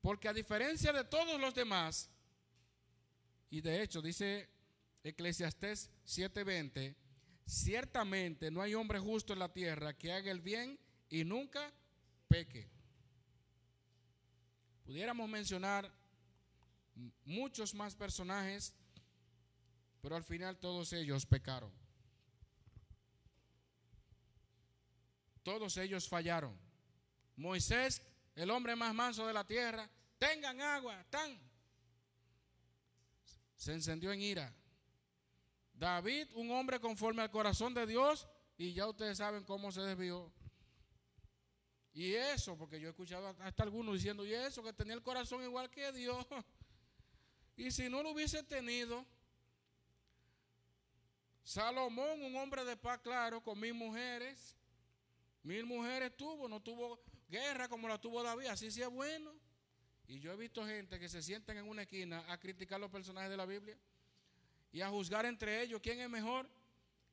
Porque 0.00 0.28
a 0.28 0.32
diferencia 0.32 0.92
de 0.92 1.04
todos 1.04 1.40
los 1.40 1.54
demás, 1.54 2.08
y 3.50 3.60
de 3.60 3.82
hecho 3.82 4.00
dice 4.00 4.48
Eclesiastés 5.02 5.90
7:20, 6.06 6.94
Ciertamente 7.46 8.50
no 8.50 8.62
hay 8.62 8.74
hombre 8.74 8.98
justo 8.98 9.32
en 9.32 9.38
la 9.38 9.52
tierra 9.52 9.96
que 9.96 10.12
haga 10.12 10.30
el 10.30 10.40
bien 10.40 10.78
y 11.10 11.24
nunca 11.24 11.72
peque. 12.28 12.68
Pudiéramos 14.84 15.28
mencionar 15.28 15.92
muchos 17.24 17.74
más 17.74 17.94
personajes, 17.94 18.74
pero 20.00 20.16
al 20.16 20.24
final 20.24 20.58
todos 20.58 20.92
ellos 20.92 21.26
pecaron. 21.26 21.72
Todos 25.42 25.76
ellos 25.76 26.08
fallaron. 26.08 26.56
Moisés, 27.36 28.02
el 28.34 28.50
hombre 28.50 28.76
más 28.76 28.94
manso 28.94 29.26
de 29.26 29.32
la 29.32 29.46
tierra, 29.46 29.88
tengan 30.18 30.60
agua, 30.60 31.04
tan. 31.10 31.38
Se 33.56 33.72
encendió 33.72 34.12
en 34.12 34.20
ira. 34.20 34.54
David, 35.82 36.28
un 36.34 36.48
hombre 36.52 36.78
conforme 36.78 37.22
al 37.22 37.30
corazón 37.32 37.74
de 37.74 37.84
Dios, 37.88 38.28
y 38.56 38.72
ya 38.72 38.86
ustedes 38.86 39.18
saben 39.18 39.42
cómo 39.42 39.72
se 39.72 39.80
desvió. 39.80 40.32
Y 41.92 42.14
eso, 42.14 42.56
porque 42.56 42.78
yo 42.78 42.86
he 42.86 42.90
escuchado 42.90 43.34
hasta 43.40 43.64
algunos 43.64 43.96
diciendo, 43.96 44.24
y 44.24 44.32
eso, 44.32 44.62
que 44.62 44.72
tenía 44.72 44.94
el 44.94 45.02
corazón 45.02 45.42
igual 45.42 45.68
que 45.70 45.90
Dios. 45.90 46.24
Y 47.54 47.70
si 47.70 47.90
no 47.90 48.02
lo 48.02 48.12
hubiese 48.12 48.42
tenido, 48.44 49.04
Salomón, 51.42 52.22
un 52.22 52.34
hombre 52.36 52.64
de 52.64 52.76
paz, 52.76 53.00
claro, 53.00 53.42
con 53.42 53.60
mil 53.60 53.74
mujeres, 53.74 54.56
mil 55.42 55.66
mujeres 55.66 56.16
tuvo, 56.16 56.48
no 56.48 56.62
tuvo 56.62 56.98
guerra 57.28 57.68
como 57.68 57.88
la 57.88 58.00
tuvo 58.00 58.22
David, 58.22 58.46
así 58.46 58.70
sí 58.70 58.80
es 58.80 58.88
bueno. 58.88 59.34
Y 60.06 60.18
yo 60.20 60.32
he 60.32 60.36
visto 60.36 60.64
gente 60.64 60.98
que 60.98 61.10
se 61.10 61.22
sientan 61.22 61.58
en 61.58 61.68
una 61.68 61.82
esquina 61.82 62.24
a 62.32 62.38
criticar 62.38 62.80
los 62.80 62.90
personajes 62.90 63.30
de 63.30 63.36
la 63.36 63.46
Biblia 63.46 63.76
y 64.72 64.80
a 64.80 64.88
juzgar 64.88 65.26
entre 65.26 65.62
ellos 65.62 65.80
quién 65.82 66.00
es 66.00 66.08
mejor. 66.08 66.48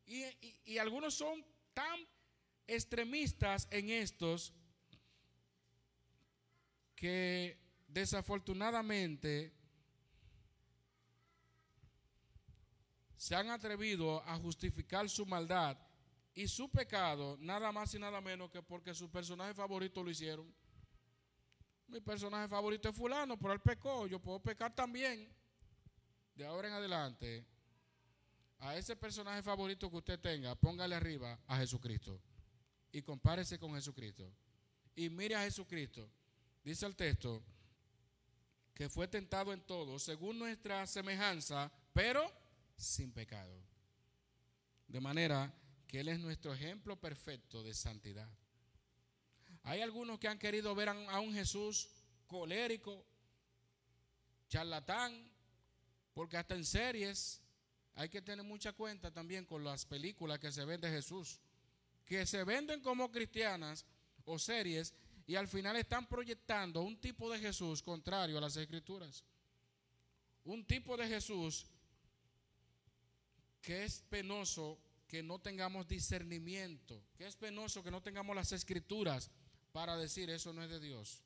Y, 0.06 0.78
algunos 0.78 1.13
son 1.13 1.46
tan 1.74 2.00
extremistas 2.66 3.68
en 3.70 3.89
estos 3.89 4.54
que 6.96 7.60
desafortunadamente 7.88 9.54
se 13.16 13.36
han 13.36 13.50
atrevido 13.50 14.24
a 14.24 14.38
justificar 14.38 15.10
su 15.10 15.25
maldad 15.25 15.78
y 16.34 16.48
su 16.48 16.70
pecado 16.70 17.38
nada 17.39 17.72
más 17.72 17.94
y 17.94 18.00
nada 18.00 18.22
menos 18.22 18.50
que 18.50 18.63
porque 18.63 18.94
su 18.94 19.12
personaje 19.12 19.54
favorito 19.54 20.04
lo 20.04 20.10
hicieron. 20.10 20.51
Mi 21.88 22.01
personaje 22.01 22.48
favorito 22.48 22.89
es 22.89 22.96
fulano, 22.96 23.38
pero 23.38 23.54
él 23.54 23.60
pecó, 23.60 24.08
yo 24.08 24.20
puedo 24.20 24.39
pecar 24.39 24.74
también 24.74 25.30
de 26.39 26.46
ahora 26.46 26.69
en 26.69 26.74
adelante, 26.74 27.46
a 28.60 28.77
ese 28.77 28.96
personaje 28.96 29.43
favorito 29.43 29.91
que 29.91 29.98
usted 29.98 30.19
tenga, 30.22 30.55
póngale 30.55 30.96
arriba 30.96 31.38
a 31.46 31.58
Jesucristo 31.58 32.17
y 32.93 33.01
compárese 33.01 33.60
con 33.60 33.74
Jesucristo. 33.75 34.31
Y 34.96 35.10
mire 35.10 35.36
a 35.36 35.43
Jesucristo. 35.43 36.10
Dice 36.63 36.86
el 36.86 36.96
texto 36.96 37.43
que 38.74 38.88
fue 38.88 39.10
tentado 39.10 39.51
en 39.51 39.60
todo, 39.60 40.00
según 40.00 40.39
nuestra 40.39 40.88
semejanza, 40.88 41.69
pero 41.91 42.31
sin 42.77 43.12
pecado. 43.12 43.62
De 44.88 45.01
manera 45.01 45.53
que 45.88 46.00
Él 46.00 46.08
es 46.08 46.19
nuestro 46.19 46.53
ejemplo 46.53 46.96
perfecto 46.96 47.63
de 47.63 47.74
santidad. 47.74 48.29
Hay 49.63 49.81
algunos 49.81 50.19
que 50.19 50.29
han 50.29 50.39
querido 50.39 50.74
ver 50.74 50.88
a 50.88 51.19
un 51.19 51.34
Jesús 51.34 51.89
colérico, 52.27 53.05
charlatán, 54.48 55.28
porque 56.13 56.38
hasta 56.38 56.56
en 56.56 56.66
series 56.66 57.42
hay 57.96 58.10
que 58.10 58.22
tener 58.22 58.46
mucha 58.46 58.74
cuenta 58.74 59.12
también 59.12 59.46
con 59.46 59.63
las 59.63 59.86
películas 59.86 60.39
que 60.39 60.51
se 60.51 60.66
ven 60.66 60.82
de 60.82 60.89
Jesús, 60.89 61.39
que 62.06 62.25
se 62.25 62.44
venden 62.44 62.82
como 62.82 63.12
cristianas 63.12 63.86
o 64.25 64.39
series 64.39 64.94
y 65.28 65.36
al 65.36 65.48
final 65.48 65.75
están 65.75 66.08
proyectando 66.08 66.82
un 66.82 67.00
tipo 67.00 67.30
de 67.32 67.39
Jesús 67.39 67.84
contrario 67.84 68.38
a 68.38 68.42
las 68.42 68.56
escrituras. 68.58 69.24
Un 70.46 70.66
tipo 70.66 70.98
de 70.98 71.08
Jesús 71.08 71.68
que 73.62 73.84
es 73.84 74.01
penoso 74.10 74.80
que 75.08 75.22
no 75.22 75.39
tengamos 75.39 75.88
discernimiento, 75.88 77.04
que 77.18 77.28
es 77.28 77.36
penoso 77.36 77.84
que 77.84 77.92
no 77.92 78.01
tengamos 78.01 78.36
las 78.36 78.51
escrituras 78.51 79.30
para 79.72 79.98
decir 79.98 80.30
eso 80.30 80.54
no 80.54 80.63
es 80.63 80.70
de 80.70 80.80
Dios, 80.80 81.22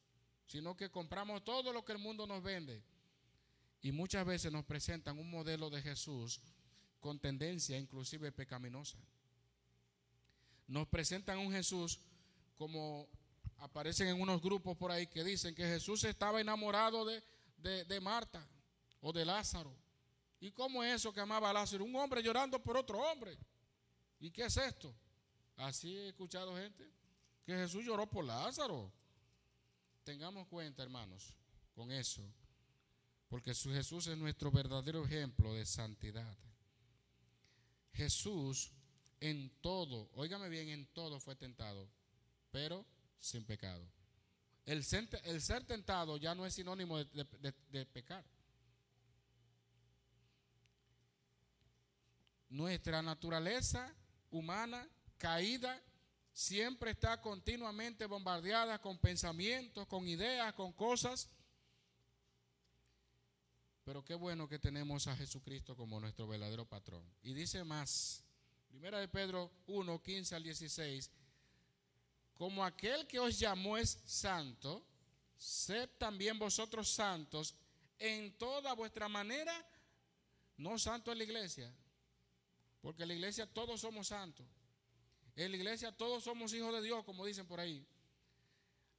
sino 0.48 0.76
que 0.76 0.90
compramos 0.90 1.44
todo 1.44 1.72
lo 1.72 1.86
que 1.86 1.92
el 1.92 1.98
mundo 2.00 2.26
nos 2.26 2.42
vende. 2.42 2.84
Y 3.84 3.92
muchas 3.92 4.26
veces 4.26 4.52
nos 4.52 4.66
presentan 4.66 5.20
un 5.20 5.30
modelo 5.30 5.70
de 5.70 5.82
Jesús 5.82 6.42
con 7.02 7.20
tendencia 7.20 7.78
inclusive 7.78 8.32
pecaminosa. 8.32 8.98
Nos 10.68 10.88
presentan 10.88 11.38
un 11.38 11.52
Jesús 11.52 12.00
como 12.56 13.10
aparecen 13.58 14.08
en 14.08 14.22
unos 14.22 14.42
grupos 14.42 14.78
por 14.78 14.90
ahí 14.90 15.08
que 15.08 15.24
dicen 15.24 15.54
que 15.54 15.66
Jesús 15.66 16.06
estaba 16.06 16.40
enamorado 16.40 17.06
de, 17.06 17.22
de 17.86 18.00
Marta 18.00 18.48
o 19.02 19.12
de 19.12 19.26
Lázaro. 19.26 19.76
¿Y 20.40 20.52
cómo 20.52 20.82
es 20.82 20.96
eso 20.96 21.14
que 21.14 21.20
amaba 21.20 21.50
a 21.50 21.54
Lázaro? 21.54 21.84
Un 21.84 21.96
hombre 21.98 22.24
llorando 22.24 22.64
por 22.64 22.78
otro 22.78 23.00
hombre. 23.00 23.38
¿Y 24.22 24.32
qué 24.32 24.46
es 24.46 24.56
esto? 24.56 24.96
Así 25.58 25.94
he 25.94 26.08
escuchado 26.08 26.56
gente 26.56 26.90
que 27.46 27.54
Jesús 27.54 27.84
lloró 27.84 28.10
por 28.10 28.24
Lázaro. 28.24 28.92
Tengamos 30.06 30.48
cuenta, 30.48 30.84
hermanos, 30.84 31.34
con 31.76 31.92
eso, 31.92 32.24
porque 33.34 33.56
Jesús 33.56 34.06
es 34.06 34.16
nuestro 34.16 34.52
verdadero 34.52 35.04
ejemplo 35.06 35.56
de 35.56 35.66
santidad. 35.66 36.38
Jesús 37.94 38.72
en 39.20 39.50
todo, 39.60 40.08
óigame 40.14 40.50
bien, 40.50 40.70
en 40.70 40.86
todo 40.94 41.20
fue 41.20 41.36
tentado, 41.36 41.90
pero 42.52 42.86
sin 43.20 43.44
pecado. 43.44 43.84
El 44.66 44.84
ser 44.84 45.66
tentado 45.66 46.18
ya 46.18 46.36
no 46.36 46.46
es 46.46 46.54
sinónimo 46.54 47.04
de 47.04 47.86
pecar. 47.92 48.24
Nuestra 52.50 53.02
naturaleza 53.02 53.96
humana 54.30 54.88
caída 55.18 55.82
siempre 56.34 56.92
está 56.92 57.20
continuamente 57.20 58.06
bombardeada 58.06 58.80
con 58.80 59.00
pensamientos, 59.00 59.88
con 59.88 60.08
ideas, 60.08 60.54
con 60.54 60.72
cosas. 60.72 61.32
Pero 63.84 64.04
qué 64.04 64.16
bueno 64.16 64.48
que 64.48 64.60
tenemos 64.60 65.08
a 65.08 65.16
Jesucristo 65.16 65.76
como 65.76 66.00
nuestro 66.00 66.28
verdadero 66.28 66.66
patrón. 66.66 67.04
Y 67.22 67.34
dice 67.34 67.64
más, 67.64 68.24
primera 68.70 69.00
de 69.00 69.08
Pedro 69.08 69.52
1, 69.68 70.02
15 70.02 70.36
al 70.36 70.44
16, 70.44 71.12
como 72.34 72.64
aquel 72.64 73.06
que 73.08 73.20
os 73.20 73.38
llamó 73.38 73.78
es 73.78 74.00
santo, 74.06 74.86
sed 75.38 75.90
también 75.98 76.40
vosotros 76.40 76.90
santos 76.90 77.56
en 78.00 78.38
toda 78.38 78.74
vuestra 78.74 79.10
manera, 79.10 79.54
no 80.58 80.80
santo 80.80 81.12
en 81.12 81.18
la 81.18 81.24
iglesia, 81.26 81.74
porque 82.82 83.04
en 83.04 83.10
la 83.10 83.16
iglesia 83.16 83.46
todos 83.46 83.82
somos 83.82 84.08
santos. 84.08 84.46
En 85.36 85.52
la 85.52 85.58
iglesia 85.58 85.92
todos 85.92 86.24
somos 86.24 86.54
hijos 86.54 86.74
de 86.74 86.82
Dios, 86.82 87.04
como 87.04 87.26
dicen 87.26 87.48
por 87.48 87.60
ahí. 87.60 87.86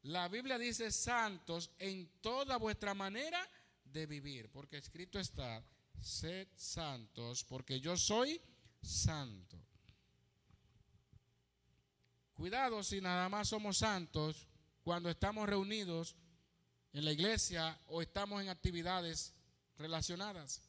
La 0.03 0.29
Biblia 0.29 0.59
dice 0.59 0.91
santos 0.91 1.71
en 1.79 2.07
toda 2.21 2.59
vuestra 2.59 2.93
manera 2.93 3.49
de 3.95 4.07
vivir, 4.07 4.51
porque 4.51 4.77
escrito 4.77 5.19
está, 5.19 5.65
sed 6.01 6.49
santos, 6.57 7.45
porque 7.45 7.81
yo 7.81 7.97
soy 7.97 8.41
santo. 8.83 9.57
Cuidado 12.35 12.83
si 12.83 13.01
nada 13.01 13.29
más 13.29 13.49
somos 13.49 13.79
santos 13.79 14.49
cuando 14.83 15.09
estamos 15.09 15.49
reunidos 15.49 16.17
en 16.93 17.05
la 17.05 17.13
iglesia 17.13 17.81
o 17.87 18.03
estamos 18.03 18.43
en 18.43 18.49
actividades 18.49 19.33
relacionadas. 19.79 20.61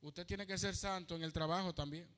Usted 0.00 0.26
tiene 0.26 0.46
que 0.46 0.58
ser 0.58 0.76
santo 0.76 1.14
en 1.14 1.22
el 1.22 1.32
trabajo 1.32 1.72
también. 1.72 2.08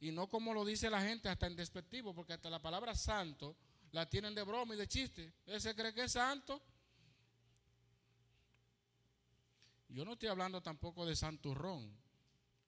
Y 0.00 0.10
no 0.10 0.28
como 0.28 0.52
lo 0.52 0.64
dice 0.64 0.90
la 0.90 1.00
gente, 1.00 1.28
hasta 1.28 1.46
en 1.46 1.54
despectivo, 1.54 2.12
porque 2.12 2.32
hasta 2.32 2.50
la 2.50 2.60
palabra 2.60 2.96
santo 2.96 3.56
la 3.92 4.08
tienen 4.10 4.34
de 4.34 4.42
broma 4.42 4.74
y 4.74 4.78
de 4.78 4.88
chiste. 4.88 5.32
Ese 5.46 5.74
cree 5.74 5.94
que 5.94 6.04
es 6.04 6.12
santo. 6.12 6.60
Yo 9.94 10.04
no 10.04 10.14
estoy 10.14 10.28
hablando 10.28 10.60
tampoco 10.60 11.06
de 11.06 11.14
santurrón. 11.14 11.96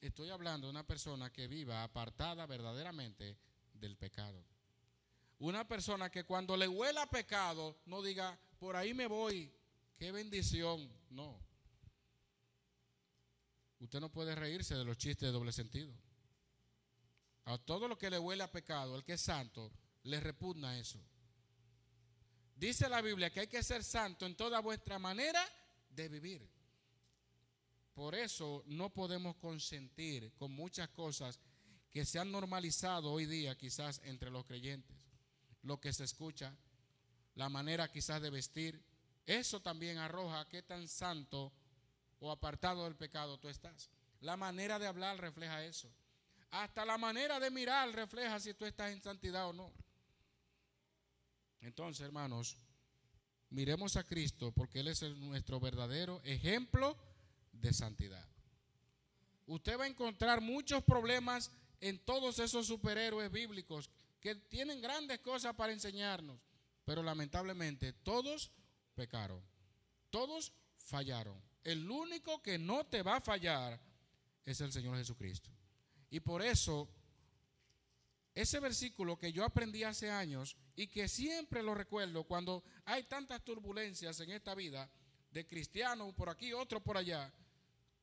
Estoy 0.00 0.30
hablando 0.30 0.68
de 0.68 0.70
una 0.70 0.86
persona 0.86 1.32
que 1.32 1.48
viva 1.48 1.82
apartada 1.82 2.46
verdaderamente 2.46 3.36
del 3.74 3.96
pecado. 3.96 4.44
Una 5.40 5.66
persona 5.66 6.08
que 6.08 6.22
cuando 6.22 6.56
le 6.56 6.68
huela 6.68 7.10
pecado 7.10 7.80
no 7.86 8.00
diga, 8.00 8.38
por 8.60 8.76
ahí 8.76 8.94
me 8.94 9.08
voy, 9.08 9.52
qué 9.98 10.12
bendición. 10.12 10.88
No. 11.10 11.36
Usted 13.80 13.98
no 13.98 14.12
puede 14.12 14.36
reírse 14.36 14.76
de 14.76 14.84
los 14.84 14.96
chistes 14.96 15.26
de 15.26 15.32
doble 15.32 15.50
sentido. 15.50 15.92
A 17.46 17.58
todo 17.58 17.88
lo 17.88 17.98
que 17.98 18.08
le 18.08 18.20
huele 18.20 18.44
a 18.44 18.52
pecado, 18.52 18.94
el 18.94 19.02
que 19.02 19.14
es 19.14 19.20
santo, 19.20 19.72
le 20.04 20.20
repugna 20.20 20.78
eso. 20.78 21.02
Dice 22.54 22.88
la 22.88 23.02
Biblia 23.02 23.30
que 23.30 23.40
hay 23.40 23.48
que 23.48 23.64
ser 23.64 23.82
santo 23.82 24.26
en 24.26 24.36
toda 24.36 24.60
vuestra 24.60 25.00
manera 25.00 25.44
de 25.90 26.08
vivir. 26.08 26.55
Por 27.96 28.14
eso 28.14 28.62
no 28.66 28.90
podemos 28.90 29.36
consentir 29.36 30.30
con 30.34 30.52
muchas 30.52 30.90
cosas 30.90 31.40
que 31.90 32.04
se 32.04 32.18
han 32.18 32.30
normalizado 32.30 33.10
hoy 33.10 33.24
día 33.24 33.56
quizás 33.56 34.02
entre 34.04 34.30
los 34.30 34.44
creyentes. 34.44 35.08
Lo 35.62 35.80
que 35.80 35.94
se 35.94 36.04
escucha, 36.04 36.54
la 37.36 37.48
manera 37.48 37.90
quizás 37.90 38.20
de 38.20 38.28
vestir, 38.28 38.84
eso 39.24 39.62
también 39.62 39.96
arroja 39.96 40.46
qué 40.50 40.60
tan 40.60 40.86
santo 40.88 41.54
o 42.18 42.30
apartado 42.30 42.84
del 42.84 42.96
pecado 42.96 43.38
tú 43.38 43.48
estás. 43.48 43.88
La 44.20 44.36
manera 44.36 44.78
de 44.78 44.88
hablar 44.88 45.18
refleja 45.18 45.64
eso. 45.64 45.90
Hasta 46.50 46.84
la 46.84 46.98
manera 46.98 47.40
de 47.40 47.50
mirar 47.50 47.90
refleja 47.94 48.38
si 48.40 48.52
tú 48.52 48.66
estás 48.66 48.92
en 48.92 49.02
santidad 49.02 49.48
o 49.48 49.54
no. 49.54 49.72
Entonces, 51.62 52.04
hermanos, 52.04 52.58
miremos 53.48 53.96
a 53.96 54.04
Cristo 54.04 54.52
porque 54.52 54.80
Él 54.80 54.88
es 54.88 55.00
nuestro 55.00 55.58
verdadero 55.60 56.20
ejemplo 56.24 56.94
de 57.60 57.72
santidad. 57.72 58.26
Usted 59.46 59.78
va 59.78 59.84
a 59.84 59.88
encontrar 59.88 60.40
muchos 60.40 60.82
problemas 60.82 61.50
en 61.80 61.98
todos 62.04 62.38
esos 62.38 62.66
superhéroes 62.66 63.30
bíblicos 63.30 63.90
que 64.20 64.34
tienen 64.34 64.80
grandes 64.80 65.20
cosas 65.20 65.54
para 65.54 65.72
enseñarnos, 65.72 66.40
pero 66.84 67.02
lamentablemente 67.02 67.92
todos 67.92 68.50
pecaron, 68.94 69.42
todos 70.10 70.52
fallaron. 70.78 71.40
El 71.62 71.90
único 71.90 72.42
que 72.42 72.58
no 72.58 72.86
te 72.86 73.02
va 73.02 73.16
a 73.16 73.20
fallar 73.20 73.80
es 74.44 74.60
el 74.60 74.72
Señor 74.72 74.96
Jesucristo. 74.96 75.50
Y 76.10 76.20
por 76.20 76.42
eso, 76.42 76.88
ese 78.34 78.60
versículo 78.60 79.18
que 79.18 79.32
yo 79.32 79.44
aprendí 79.44 79.82
hace 79.82 80.10
años 80.10 80.56
y 80.76 80.86
que 80.86 81.08
siempre 81.08 81.62
lo 81.62 81.74
recuerdo 81.74 82.24
cuando 82.24 82.64
hay 82.84 83.04
tantas 83.04 83.44
turbulencias 83.44 84.20
en 84.20 84.30
esta 84.30 84.54
vida, 84.54 84.88
de 85.30 85.46
cristianos 85.46 86.14
por 86.14 86.30
aquí, 86.30 86.52
otro 86.52 86.82
por 86.82 86.96
allá, 86.96 87.32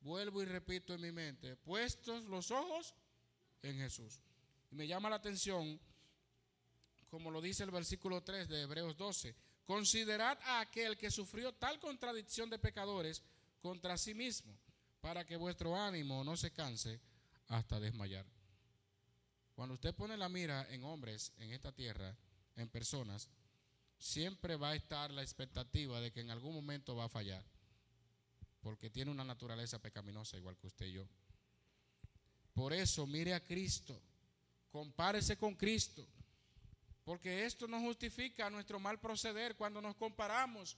vuelvo 0.04 0.42
y 0.42 0.46
repito 0.46 0.94
en 0.94 1.02
mi 1.02 1.12
mente, 1.12 1.56
puestos 1.56 2.26
los 2.26 2.52
ojos 2.52 2.94
en 3.62 3.78
Jesús. 3.78 4.20
Y 4.72 4.76
me 4.76 4.88
llama 4.88 5.10
la 5.10 5.16
atención, 5.16 5.80
como 7.10 7.32
lo 7.32 7.42
dice 7.42 7.64
el 7.64 7.72
versículo 7.72 8.22
3 8.22 8.48
de 8.50 8.62
Hebreos 8.62 8.98
12, 8.98 9.36
considerad 9.66 10.38
a 10.44 10.60
aquel 10.60 10.98
que 10.98 11.10
sufrió 11.10 11.54
tal 11.54 11.80
contradicción 11.80 12.50
de 12.50 12.60
pecadores 12.60 13.24
contra 13.62 13.98
sí 13.98 14.14
mismo, 14.14 14.58
para 15.00 15.26
que 15.26 15.38
vuestro 15.38 15.76
ánimo 15.76 16.24
no 16.24 16.36
se 16.36 16.52
canse 16.52 17.00
hasta 17.48 17.80
desmayar. 17.80 18.26
Cuando 19.56 19.76
usted 19.76 19.96
pone 19.96 20.18
la 20.18 20.30
mira 20.30 20.68
en 20.70 20.84
hombres 20.84 21.32
en 21.38 21.52
esta 21.52 21.72
tierra, 21.72 22.16
en 22.56 22.70
personas, 22.70 23.30
siempre 23.98 24.56
va 24.56 24.72
a 24.72 24.76
estar 24.76 25.12
la 25.12 25.22
expectativa 25.22 26.02
de 26.02 26.12
que 26.12 26.22
en 26.22 26.32
algún 26.32 26.54
momento 26.54 26.96
va 26.96 27.06
a 27.06 27.10
fallar, 27.10 27.46
porque 28.64 28.90
tiene 28.90 29.12
una 29.12 29.26
naturaleza 29.26 29.78
pecaminosa 29.78 30.38
igual 30.38 30.58
que 30.58 30.68
usted 30.68 30.86
y 30.88 30.94
yo. 30.94 31.08
Por 32.54 32.72
eso 32.72 33.06
mire 33.06 33.34
a 33.34 33.44
Cristo, 33.44 34.02
compárese 34.72 35.38
con 35.38 35.56
Cristo, 35.56 36.08
porque 37.04 37.46
esto 37.46 37.68
no 37.68 37.82
justifica 37.82 38.50
nuestro 38.50 38.80
mal 38.80 39.00
proceder 39.00 39.58
cuando 39.58 39.82
nos 39.82 39.96
comparamos 39.96 40.78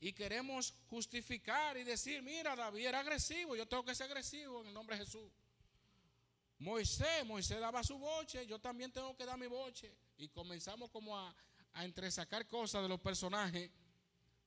y 0.00 0.14
queremos 0.14 0.72
justificar 0.88 1.76
y 1.76 1.84
decir, 1.84 2.22
mira, 2.22 2.56
David 2.56 2.86
era 2.86 3.00
agresivo, 3.00 3.54
yo 3.54 3.68
tengo 3.68 3.84
que 3.84 3.94
ser 3.94 4.06
agresivo 4.06 4.62
en 4.62 4.68
el 4.68 4.74
nombre 4.74 4.96
de 4.96 5.04
Jesús. 5.04 5.30
Moisés, 6.58 7.26
Moisés 7.26 7.60
daba 7.60 7.84
su 7.84 7.98
boche, 7.98 8.46
yo 8.46 8.58
también 8.58 8.90
tengo 8.90 9.14
que 9.16 9.26
dar 9.26 9.38
mi 9.38 9.46
boche. 9.46 9.94
y 10.16 10.28
comenzamos 10.28 10.90
como 10.90 11.18
a, 11.18 11.34
a 11.74 11.84
entresacar 11.84 12.46
cosas 12.46 12.82
de 12.82 12.88
los 12.88 13.00
personajes 13.00 13.70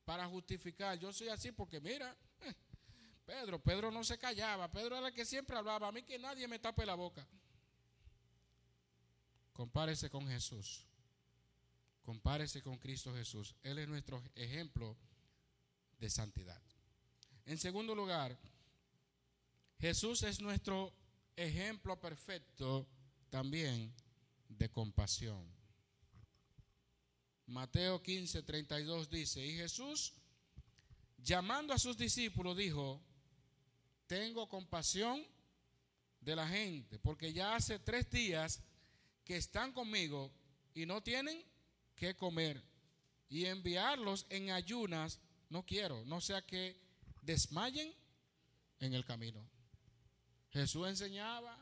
para 0.04 0.26
justificar. 0.26 0.98
Yo 0.98 1.12
soy 1.12 1.28
así 1.28 1.52
porque 1.52 1.80
mira, 1.80 2.16
eh, 2.42 2.54
Pedro, 3.24 3.58
Pedro 3.62 3.90
no 3.90 4.04
se 4.04 4.18
callaba, 4.18 4.70
Pedro 4.70 4.98
era 4.98 5.08
el 5.08 5.14
que 5.14 5.24
siempre 5.24 5.56
hablaba, 5.56 5.88
a 5.88 5.92
mí 5.92 6.02
que 6.02 6.18
nadie 6.18 6.46
me 6.48 6.58
tape 6.58 6.84
la 6.84 6.94
boca. 6.94 7.26
Compárese 9.52 10.10
con 10.10 10.26
Jesús. 10.28 10.84
Compárese 12.02 12.62
con 12.62 12.76
Cristo 12.76 13.14
Jesús. 13.14 13.54
Él 13.62 13.78
es 13.78 13.88
nuestro 13.88 14.22
ejemplo 14.34 14.96
de 15.98 16.10
santidad. 16.10 16.60
En 17.46 17.56
segundo 17.58 17.94
lugar, 17.94 18.38
Jesús 19.78 20.22
es 20.22 20.40
nuestro 20.40 20.92
ejemplo 21.36 21.98
perfecto 22.00 22.86
también 23.30 23.94
de 24.48 24.70
compasión. 24.70 25.63
Mateo 27.46 28.02
15, 28.02 28.42
32 28.42 29.10
dice, 29.10 29.44
y 29.44 29.56
Jesús, 29.56 30.14
llamando 31.18 31.74
a 31.74 31.78
sus 31.78 31.96
discípulos, 31.96 32.56
dijo, 32.56 33.02
tengo 34.06 34.48
compasión 34.48 35.24
de 36.20 36.36
la 36.36 36.48
gente, 36.48 36.98
porque 36.98 37.32
ya 37.32 37.54
hace 37.54 37.78
tres 37.78 38.10
días 38.10 38.62
que 39.24 39.36
están 39.36 39.72
conmigo 39.72 40.32
y 40.74 40.86
no 40.86 41.02
tienen 41.02 41.44
que 41.94 42.16
comer. 42.16 42.62
Y 43.28 43.46
enviarlos 43.46 44.26
en 44.30 44.50
ayunas 44.50 45.18
no 45.48 45.64
quiero, 45.64 46.04
no 46.04 46.20
sea 46.20 46.42
que 46.42 46.78
desmayen 47.22 47.94
en 48.80 48.94
el 48.94 49.04
camino. 49.04 49.46
Jesús 50.50 50.86
enseñaba, 50.88 51.58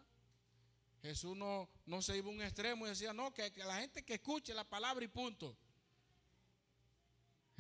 Jesús 1.03 1.37
no, 1.37 1.69
no 1.87 2.03
se 2.03 2.17
iba 2.17 2.29
a 2.29 2.33
un 2.33 2.43
extremo 2.43 2.87
y 2.87 2.91
decía, 2.91 3.13
no, 3.13 3.33
que, 3.33 3.53
que 3.53 3.65
la 3.65 3.81
gente 3.81 4.05
que 4.05 4.15
escuche 4.15 4.55
la 4.55 4.69
palabra 4.69 5.05
y 5.05 5.09
punto. 5.09 5.57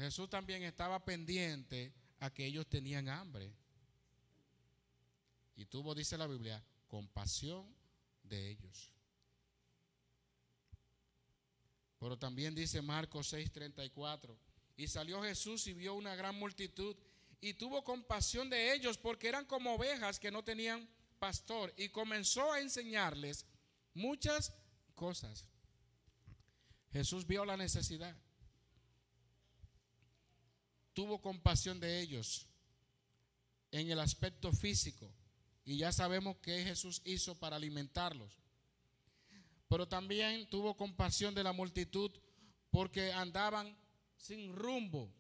Jesús 0.02 0.28
también 0.28 0.62
estaba 0.64 1.04
pendiente 1.04 1.92
a 2.18 2.30
que 2.30 2.44
ellos 2.44 2.66
tenían 2.68 3.08
hambre. 3.08 3.52
Y 5.54 5.66
tuvo, 5.66 5.94
dice 5.94 6.18
la 6.18 6.26
Biblia, 6.26 6.64
compasión 6.88 7.72
de 8.22 8.50
ellos. 8.50 8.92
Pero 11.98 12.18
también 12.18 12.54
dice 12.54 12.82
Marcos 12.82 13.32
6:34, 13.32 14.36
y 14.76 14.88
salió 14.88 15.22
Jesús 15.22 15.66
y 15.68 15.72
vio 15.72 15.94
una 15.94 16.16
gran 16.16 16.34
multitud 16.34 16.96
y 17.40 17.54
tuvo 17.54 17.84
compasión 17.84 18.50
de 18.50 18.74
ellos 18.74 18.98
porque 18.98 19.28
eran 19.28 19.44
como 19.44 19.74
ovejas 19.74 20.18
que 20.18 20.32
no 20.32 20.42
tenían 20.42 20.88
pastor 21.20 21.72
y 21.76 21.90
comenzó 21.90 22.52
a 22.52 22.60
enseñarles 22.60 23.46
muchas 23.94 24.52
cosas. 24.94 25.44
Jesús 26.92 27.26
vio 27.26 27.44
la 27.44 27.56
necesidad. 27.56 28.16
Tuvo 30.92 31.20
compasión 31.20 31.80
de 31.80 32.00
ellos 32.00 32.46
en 33.70 33.90
el 33.90 33.98
aspecto 34.00 34.52
físico 34.52 35.10
y 35.64 35.78
ya 35.78 35.92
sabemos 35.92 36.36
qué 36.42 36.64
Jesús 36.64 37.00
hizo 37.04 37.34
para 37.34 37.56
alimentarlos. 37.56 38.38
Pero 39.68 39.88
también 39.88 40.48
tuvo 40.50 40.76
compasión 40.76 41.34
de 41.34 41.44
la 41.44 41.52
multitud 41.52 42.10
porque 42.70 43.12
andaban 43.12 43.76
sin 44.16 44.54
rumbo, 44.54 45.10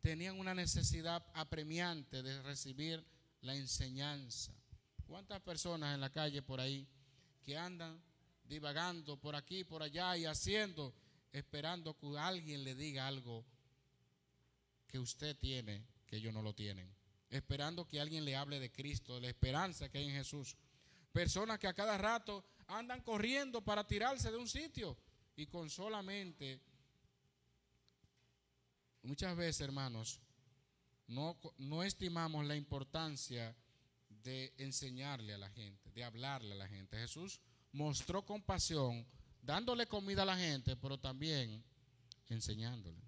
tenían 0.00 0.38
una 0.38 0.54
necesidad 0.54 1.24
apremiante 1.34 2.22
de 2.22 2.42
recibir 2.42 3.04
la 3.40 3.54
enseñanza. 3.54 4.52
¿Cuántas 5.06 5.40
personas 5.40 5.94
en 5.94 6.00
la 6.00 6.10
calle 6.10 6.42
por 6.42 6.60
ahí 6.60 6.86
que 7.42 7.56
andan 7.56 8.00
divagando 8.44 9.18
por 9.18 9.34
aquí, 9.34 9.64
por 9.64 9.82
allá 9.82 10.16
y 10.16 10.24
haciendo, 10.24 10.94
esperando 11.32 11.96
que 11.96 12.18
alguien 12.18 12.64
le 12.64 12.74
diga 12.74 13.06
algo 13.06 13.44
que 14.88 14.98
usted 14.98 15.36
tiene, 15.36 15.84
que 16.06 16.16
ellos 16.16 16.34
no 16.34 16.42
lo 16.42 16.54
tienen? 16.54 16.92
Esperando 17.30 17.86
que 17.86 18.00
alguien 18.00 18.24
le 18.24 18.34
hable 18.34 18.58
de 18.58 18.72
Cristo, 18.72 19.14
de 19.14 19.20
la 19.20 19.28
esperanza 19.28 19.88
que 19.88 19.98
hay 19.98 20.08
en 20.08 20.14
Jesús. 20.14 20.56
Personas 21.12 21.58
que 21.58 21.68
a 21.68 21.74
cada 21.74 21.96
rato 21.98 22.44
andan 22.66 23.02
corriendo 23.02 23.62
para 23.62 23.86
tirarse 23.86 24.30
de 24.30 24.36
un 24.36 24.48
sitio 24.48 24.96
y 25.36 25.46
con 25.46 25.70
solamente, 25.70 26.60
muchas 29.02 29.36
veces 29.36 29.60
hermanos, 29.60 30.20
no, 31.06 31.38
no 31.58 31.82
estimamos 31.82 32.44
la 32.46 32.56
importancia 32.56 33.54
de 34.08 34.52
enseñarle 34.58 35.34
a 35.34 35.38
la 35.38 35.50
gente, 35.50 35.90
de 35.92 36.04
hablarle 36.04 36.54
a 36.54 36.58
la 36.58 36.68
gente. 36.68 36.98
Jesús 36.98 37.40
mostró 37.72 38.24
compasión 38.24 39.06
dándole 39.42 39.86
comida 39.86 40.22
a 40.22 40.26
la 40.26 40.36
gente, 40.36 40.76
pero 40.76 40.98
también 40.98 41.64
enseñándole. 42.28 43.07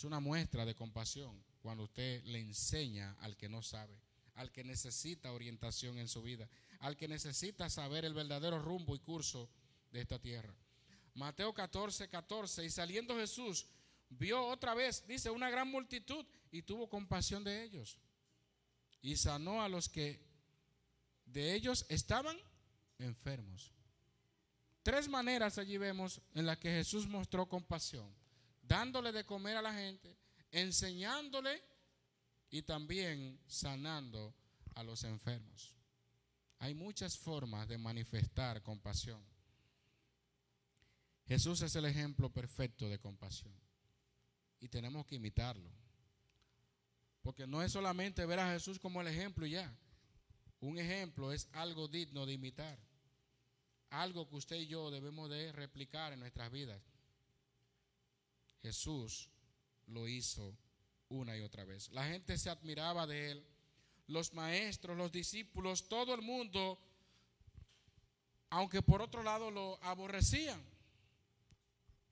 Es 0.00 0.04
una 0.04 0.18
muestra 0.18 0.64
de 0.64 0.74
compasión 0.74 1.44
cuando 1.60 1.84
usted 1.84 2.24
le 2.24 2.40
enseña 2.40 3.18
al 3.20 3.36
que 3.36 3.50
no 3.50 3.62
sabe 3.62 4.00
al 4.36 4.50
que 4.50 4.64
necesita 4.64 5.30
orientación 5.30 5.98
en 5.98 6.08
su 6.08 6.22
vida, 6.22 6.48
al 6.78 6.96
que 6.96 7.06
necesita 7.06 7.68
saber 7.68 8.06
el 8.06 8.14
verdadero 8.14 8.58
rumbo 8.58 8.96
y 8.96 8.98
curso 9.00 9.50
de 9.92 10.00
esta 10.00 10.18
tierra. 10.18 10.54
Mateo 11.12 11.52
14, 11.52 12.08
14, 12.08 12.64
y 12.64 12.70
saliendo 12.70 13.14
Jesús, 13.14 13.66
vio 14.08 14.42
otra 14.46 14.72
vez, 14.72 15.06
dice, 15.06 15.28
una 15.28 15.50
gran 15.50 15.68
multitud 15.68 16.24
y 16.50 16.62
tuvo 16.62 16.88
compasión 16.88 17.44
de 17.44 17.62
ellos. 17.62 17.98
Y 19.02 19.16
sanó 19.16 19.62
a 19.62 19.68
los 19.68 19.90
que 19.90 20.18
de 21.26 21.52
ellos 21.52 21.84
estaban 21.90 22.38
enfermos. 22.98 23.74
Tres 24.82 25.06
maneras 25.10 25.58
allí 25.58 25.76
vemos 25.76 26.22
en 26.32 26.46
las 26.46 26.56
que 26.56 26.70
Jesús 26.70 27.06
mostró 27.06 27.46
compasión, 27.46 28.10
dándole 28.70 29.10
de 29.10 29.24
comer 29.24 29.56
a 29.56 29.62
la 29.62 29.74
gente, 29.74 30.16
enseñándole 30.52 31.60
y 32.50 32.62
también 32.62 33.40
sanando 33.48 34.32
a 34.76 34.84
los 34.84 35.02
enfermos. 35.02 35.74
Hay 36.60 36.74
muchas 36.74 37.18
formas 37.18 37.66
de 37.66 37.78
manifestar 37.78 38.62
compasión. 38.62 39.26
Jesús 41.26 41.62
es 41.62 41.74
el 41.74 41.84
ejemplo 41.84 42.32
perfecto 42.32 42.88
de 42.88 43.00
compasión 43.00 43.52
y 44.60 44.68
tenemos 44.68 45.04
que 45.04 45.16
imitarlo. 45.16 45.68
Porque 47.22 47.48
no 47.48 47.64
es 47.64 47.72
solamente 47.72 48.24
ver 48.24 48.38
a 48.38 48.52
Jesús 48.52 48.78
como 48.78 49.00
el 49.00 49.08
ejemplo 49.08 49.46
y 49.46 49.50
ya. 49.50 49.76
Un 50.60 50.78
ejemplo 50.78 51.32
es 51.32 51.48
algo 51.54 51.88
digno 51.88 52.24
de 52.24 52.34
imitar. 52.34 52.78
Algo 53.90 54.28
que 54.28 54.36
usted 54.36 54.56
y 54.60 54.68
yo 54.68 54.92
debemos 54.92 55.28
de 55.28 55.50
replicar 55.50 56.12
en 56.12 56.20
nuestras 56.20 56.52
vidas. 56.52 56.80
Jesús 58.62 59.30
lo 59.86 60.06
hizo 60.08 60.56
una 61.08 61.36
y 61.36 61.40
otra 61.40 61.64
vez. 61.64 61.90
La 61.90 62.06
gente 62.06 62.38
se 62.38 62.50
admiraba 62.50 63.06
de 63.06 63.32
él. 63.32 63.46
Los 64.06 64.34
maestros, 64.34 64.96
los 64.96 65.12
discípulos, 65.12 65.88
todo 65.88 66.14
el 66.14 66.22
mundo, 66.22 66.80
aunque 68.50 68.82
por 68.82 69.02
otro 69.02 69.22
lado 69.22 69.50
lo 69.50 69.82
aborrecían. 69.82 70.62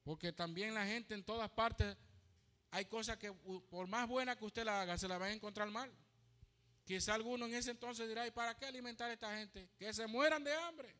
Porque 0.04 0.32
también 0.32 0.74
la 0.74 0.86
gente 0.86 1.14
en 1.14 1.24
todas 1.24 1.50
partes, 1.50 1.96
hay 2.70 2.84
cosas 2.84 3.18
que 3.18 3.32
por 3.32 3.86
más 3.88 4.08
buena 4.08 4.36
que 4.36 4.44
usted 4.44 4.64
la 4.64 4.80
haga, 4.80 4.96
se 4.96 5.08
la 5.08 5.18
va 5.18 5.26
a 5.26 5.32
encontrar 5.32 5.70
mal. 5.70 5.92
Quizá 6.84 7.14
alguno 7.14 7.46
en 7.46 7.54
ese 7.54 7.72
entonces 7.72 8.08
dirá, 8.08 8.26
¿y 8.26 8.30
para 8.30 8.56
qué 8.56 8.64
alimentar 8.64 9.10
a 9.10 9.12
esta 9.12 9.36
gente? 9.36 9.68
Que 9.76 9.92
se 9.92 10.06
mueran 10.06 10.42
de 10.42 10.54
hambre. 10.54 10.94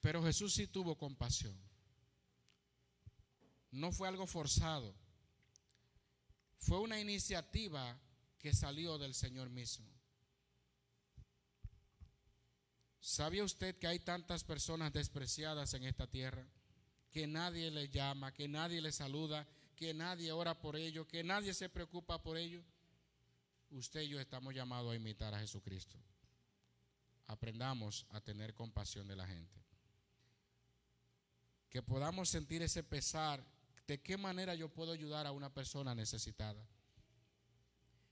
Pero 0.00 0.22
Jesús 0.22 0.54
sí 0.54 0.68
tuvo 0.68 0.96
compasión 0.96 1.65
no 3.70 3.92
fue 3.92 4.08
algo 4.08 4.26
forzado. 4.26 4.94
Fue 6.58 6.78
una 6.78 6.98
iniciativa 7.00 7.98
que 8.38 8.54
salió 8.54 8.98
del 8.98 9.14
Señor 9.14 9.50
mismo. 9.50 9.86
¿Sabía 13.00 13.44
usted 13.44 13.78
que 13.78 13.86
hay 13.86 14.00
tantas 14.00 14.42
personas 14.42 14.92
despreciadas 14.92 15.74
en 15.74 15.84
esta 15.84 16.08
tierra? 16.08 16.44
Que 17.12 17.26
nadie 17.26 17.70
le 17.70 17.88
llama, 17.88 18.32
que 18.32 18.48
nadie 18.48 18.80
le 18.80 18.90
saluda, 18.90 19.46
que 19.76 19.94
nadie 19.94 20.32
ora 20.32 20.58
por 20.58 20.74
ellos, 20.74 21.06
que 21.06 21.22
nadie 21.22 21.54
se 21.54 21.68
preocupa 21.68 22.20
por 22.22 22.36
ellos. 22.36 22.64
Usted 23.70 24.02
y 24.02 24.08
yo 24.08 24.20
estamos 24.20 24.54
llamados 24.54 24.92
a 24.92 24.96
imitar 24.96 25.34
a 25.34 25.38
Jesucristo. 25.38 25.96
aprendamos 27.28 28.06
a 28.10 28.20
tener 28.20 28.54
compasión 28.54 29.06
de 29.06 29.16
la 29.16 29.26
gente. 29.26 29.60
Que 31.68 31.82
podamos 31.82 32.28
sentir 32.28 32.62
ese 32.62 32.82
pesar 32.82 33.44
de 33.86 34.00
qué 34.00 34.16
manera 34.16 34.54
yo 34.54 34.68
puedo 34.68 34.92
ayudar 34.92 35.26
a 35.26 35.32
una 35.32 35.52
persona 35.52 35.94
necesitada. 35.94 36.66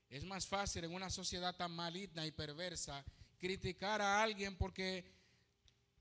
Es 0.09 0.23
más 0.23 0.45
fácil 0.47 0.85
en 0.85 0.93
una 0.93 1.09
sociedad 1.09 1.55
tan 1.55 1.71
maligna 1.71 2.25
y 2.25 2.31
perversa 2.31 3.03
criticar 3.37 4.01
a 4.01 4.21
alguien 4.23 4.57
porque 4.57 5.03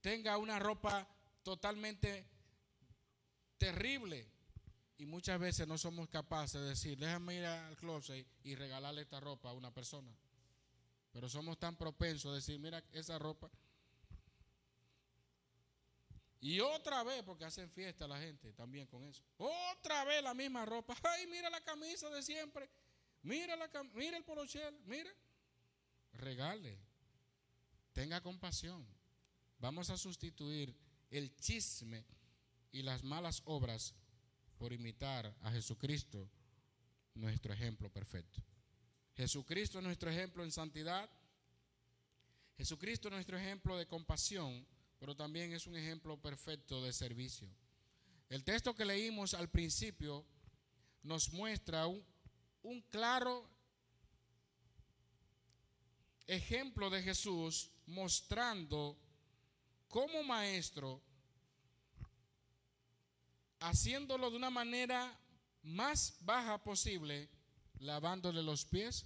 tenga 0.00 0.36
una 0.38 0.58
ropa 0.58 1.08
totalmente 1.42 2.26
terrible. 3.58 4.30
Y 4.96 5.06
muchas 5.06 5.40
veces 5.40 5.66
no 5.66 5.76
somos 5.76 6.08
capaces 6.08 6.60
de 6.60 6.68
decir, 6.68 6.96
déjame 6.96 7.36
ir 7.36 7.44
al 7.44 7.76
closet 7.76 8.26
y 8.44 8.54
regalarle 8.54 9.02
esta 9.02 9.18
ropa 9.18 9.50
a 9.50 9.54
una 9.54 9.72
persona. 9.72 10.14
Pero 11.12 11.28
somos 11.28 11.58
tan 11.58 11.76
propensos 11.76 12.30
a 12.30 12.34
decir, 12.36 12.58
mira 12.60 12.82
esa 12.92 13.18
ropa. 13.18 13.50
Y 16.40 16.60
otra 16.60 17.02
vez, 17.02 17.22
porque 17.22 17.44
hacen 17.44 17.70
fiesta 17.70 18.06
la 18.06 18.18
gente 18.18 18.52
también 18.52 18.86
con 18.86 19.04
eso. 19.04 19.22
Otra 19.38 20.04
vez 20.04 20.22
la 20.22 20.34
misma 20.34 20.64
ropa. 20.64 20.96
Ay, 21.02 21.26
mira 21.26 21.48
la 21.48 21.62
camisa 21.62 22.10
de 22.10 22.22
siempre. 22.22 22.68
Mira, 23.22 23.56
la, 23.56 23.70
mira 23.94 24.16
el 24.16 24.24
polochel. 24.24 24.78
Mira. 24.84 25.10
Regale. 26.12 26.78
Tenga 27.92 28.20
compasión. 28.20 28.86
Vamos 29.58 29.88
a 29.88 29.96
sustituir 29.96 30.76
el 31.10 31.34
chisme 31.36 32.04
y 32.72 32.82
las 32.82 33.02
malas 33.04 33.40
obras 33.44 33.94
por 34.58 34.72
imitar 34.72 35.34
a 35.42 35.50
Jesucristo, 35.52 36.28
nuestro 37.14 37.54
ejemplo 37.54 37.90
perfecto. 37.90 38.42
Jesucristo 39.16 39.78
es 39.78 39.84
nuestro 39.84 40.10
ejemplo 40.10 40.42
en 40.42 40.50
santidad. 40.50 41.08
Jesucristo 42.56 43.08
es 43.08 43.14
nuestro 43.14 43.38
ejemplo 43.38 43.76
de 43.76 43.86
compasión, 43.86 44.66
pero 45.04 45.14
también 45.14 45.52
es 45.52 45.66
un 45.66 45.76
ejemplo 45.76 46.16
perfecto 46.16 46.82
de 46.82 46.90
servicio. 46.90 47.46
El 48.30 48.42
texto 48.42 48.74
que 48.74 48.86
leímos 48.86 49.34
al 49.34 49.50
principio 49.50 50.24
nos 51.02 51.30
muestra 51.30 51.86
un, 51.86 52.80
claro 52.88 53.46
ejemplo 56.26 56.88
de 56.88 57.02
Jesús 57.02 57.70
mostrando 57.84 58.98
como 59.88 60.22
maestro, 60.22 61.02
haciéndolo 63.60 64.30
de 64.30 64.38
una 64.38 64.48
manera 64.48 65.20
más 65.64 66.16
baja 66.20 66.64
posible, 66.64 67.28
lavándole 67.78 68.42
los 68.42 68.64
pies 68.64 69.04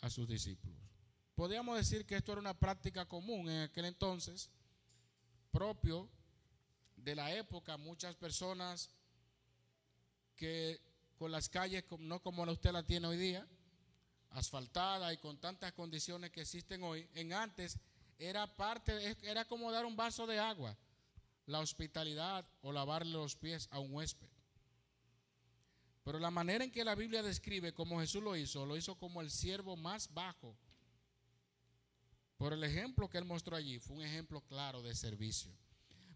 a 0.00 0.10
sus 0.10 0.28
discípulos. 0.28 0.78
Podríamos 1.34 1.76
decir 1.76 2.06
que 2.06 2.14
esto 2.14 2.30
era 2.30 2.40
una 2.40 2.56
práctica 2.56 3.08
común 3.08 3.50
en 3.50 3.62
aquel 3.62 3.86
entonces, 3.86 4.48
propio 5.50 6.08
de 6.96 7.14
la 7.14 7.34
época. 7.34 7.76
Muchas 7.76 8.14
personas 8.14 8.90
que 10.36 10.80
con 11.18 11.30
las 11.30 11.48
calles, 11.48 11.84
no 11.98 12.22
como 12.22 12.44
usted 12.44 12.72
la 12.72 12.82
tiene 12.82 13.06
hoy 13.06 13.16
día, 13.16 13.46
asfaltada 14.30 15.12
y 15.12 15.18
con 15.18 15.38
tantas 15.38 15.72
condiciones 15.72 16.30
que 16.30 16.40
existen 16.40 16.82
hoy, 16.82 17.08
en 17.14 17.32
antes 17.32 17.78
era 18.18 18.46
parte, 18.46 19.16
era 19.22 19.44
como 19.44 19.72
dar 19.72 19.84
un 19.84 19.96
vaso 19.96 20.26
de 20.26 20.38
agua, 20.38 20.76
la 21.46 21.60
hospitalidad 21.60 22.46
o 22.62 22.72
lavarle 22.72 23.12
los 23.12 23.36
pies 23.36 23.68
a 23.70 23.78
un 23.78 23.92
huésped. 23.92 24.28
Pero 26.04 26.18
la 26.18 26.30
manera 26.30 26.64
en 26.64 26.70
que 26.70 26.84
la 26.84 26.94
Biblia 26.94 27.22
describe 27.22 27.74
cómo 27.74 28.00
Jesús 28.00 28.22
lo 28.22 28.36
hizo, 28.36 28.64
lo 28.64 28.76
hizo 28.76 28.96
como 28.96 29.20
el 29.20 29.30
siervo 29.30 29.76
más 29.76 30.12
bajo. 30.12 30.56
Por 32.40 32.54
el 32.54 32.64
ejemplo 32.64 33.10
que 33.10 33.18
él 33.18 33.26
mostró 33.26 33.54
allí, 33.54 33.78
fue 33.78 33.96
un 33.96 34.02
ejemplo 34.02 34.40
claro 34.40 34.80
de 34.80 34.94
servicio. 34.94 35.54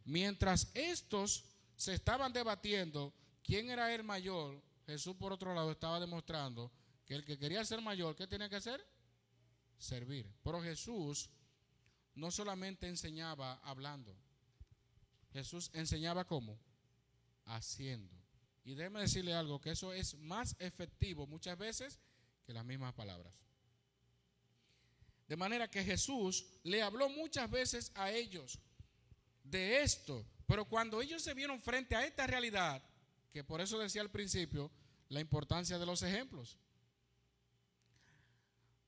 Mientras 0.07 0.71
estos 0.73 1.45
se 1.77 1.93
estaban 1.93 2.33
debatiendo 2.33 3.13
quién 3.43 3.69
era 3.69 3.95
el 3.95 4.05
mayor, 4.05 4.65
Jesús 4.87 5.17
por 5.17 5.35
otro 5.35 5.53
lado 5.53 5.71
estaba 5.73 6.01
demostrando 6.01 6.73
que 7.05 7.15
el 7.15 7.27
que 7.27 7.37
quería 7.37 7.63
ser 7.67 7.83
mayor, 7.83 8.17
¿qué 8.17 8.27
tenía 8.27 8.49
que 8.49 8.57
hacer? 8.57 8.83
Servir. 9.77 10.27
Pero 10.43 10.63
Jesús 10.63 11.29
no 12.15 12.31
solamente 12.31 12.89
enseñaba 12.89 13.61
hablando, 13.63 14.17
Jesús 15.31 15.71
enseñaba 15.75 16.25
cómo? 16.25 16.59
Haciendo. 17.45 18.17
Y 18.65 18.73
déjeme 18.73 19.01
decirle 19.01 19.35
algo, 19.35 19.61
que 19.61 19.73
eso 19.73 19.93
es 19.93 20.15
más 20.15 20.57
efectivo 20.59 21.27
muchas 21.27 21.59
veces 21.59 22.01
que 22.47 22.55
las 22.55 22.65
mismas 22.65 22.95
palabras. 22.95 23.47
De 25.27 25.37
manera 25.37 25.71
que 25.71 25.83
Jesús 25.83 26.47
le 26.63 26.83
habló 26.83 27.09
muchas 27.09 27.51
veces 27.51 27.93
a 27.95 28.11
ellos 28.11 28.59
de 29.43 29.83
esto, 29.83 30.27
pero 30.47 30.67
cuando 30.67 31.01
ellos 31.01 31.23
se 31.23 31.35
vieron 31.35 31.61
frente 31.61 31.97
a 31.97 32.05
esta 32.05 32.27
realidad, 32.27 32.83
que 33.33 33.43
por 33.43 33.61
eso 33.61 33.79
decía 33.79 34.03
al 34.03 34.11
principio 34.11 34.71
la 35.09 35.21
importancia 35.21 35.79
de 35.79 35.87
los 35.87 36.03
ejemplos. 36.03 36.59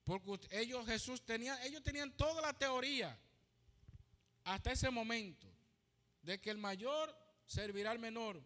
Porque 0.04 0.46
ellos, 0.50 0.86
Jesús 0.86 1.24
tenía, 1.26 1.60
ellos 1.64 1.82
tenían 1.82 2.16
toda 2.16 2.40
la 2.40 2.52
teoría 2.52 3.18
hasta 4.44 4.70
ese 4.70 4.90
momento 4.90 5.48
de 6.22 6.40
que 6.40 6.50
el 6.50 6.58
mayor 6.58 7.16
servirá 7.46 7.90
al 7.90 7.98
menor 7.98 8.40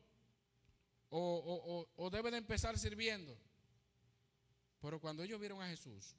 o, 1.11 1.87
o, 1.96 2.11
debe 2.11 2.31
de 2.31 2.38
empezar 2.38 2.79
sirviendo. 2.79 3.37
Pero 4.81 5.00
cuando 5.00 5.22
ellos 5.22 5.40
vieron 5.40 5.61
a 5.61 5.68
Jesús, 5.68 6.14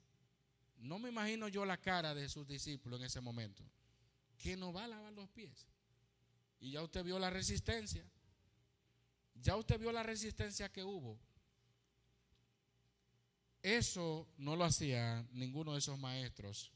no 0.82 0.98
me 0.98 1.08
imagino 1.08 1.48
yo 1.48 1.64
la 1.64 1.80
cara 1.80 2.14
de 2.14 2.28
sus 2.28 2.46
discípulos 2.46 3.00
en 3.00 3.06
ese 3.06 3.20
momento, 3.20 3.64
que 4.38 4.56
no 4.56 4.72
va 4.72 4.84
a 4.84 4.88
lavar 4.88 5.12
los 5.12 5.28
pies. 5.30 5.66
Y 6.60 6.72
ya 6.72 6.82
usted 6.82 7.02
vio 7.02 7.18
la 7.18 7.30
resistencia. 7.30 8.04
Ya 9.34 9.56
usted 9.56 9.80
vio 9.80 9.90
la 9.90 10.02
resistencia 10.02 10.70
que 10.70 10.84
hubo 10.84 11.18
eso 13.62 14.28
no 14.38 14.56
lo 14.56 14.64
hacía 14.64 15.24
ninguno 15.32 15.72
de 15.72 15.78
esos 15.78 15.98
maestros, 15.98 16.72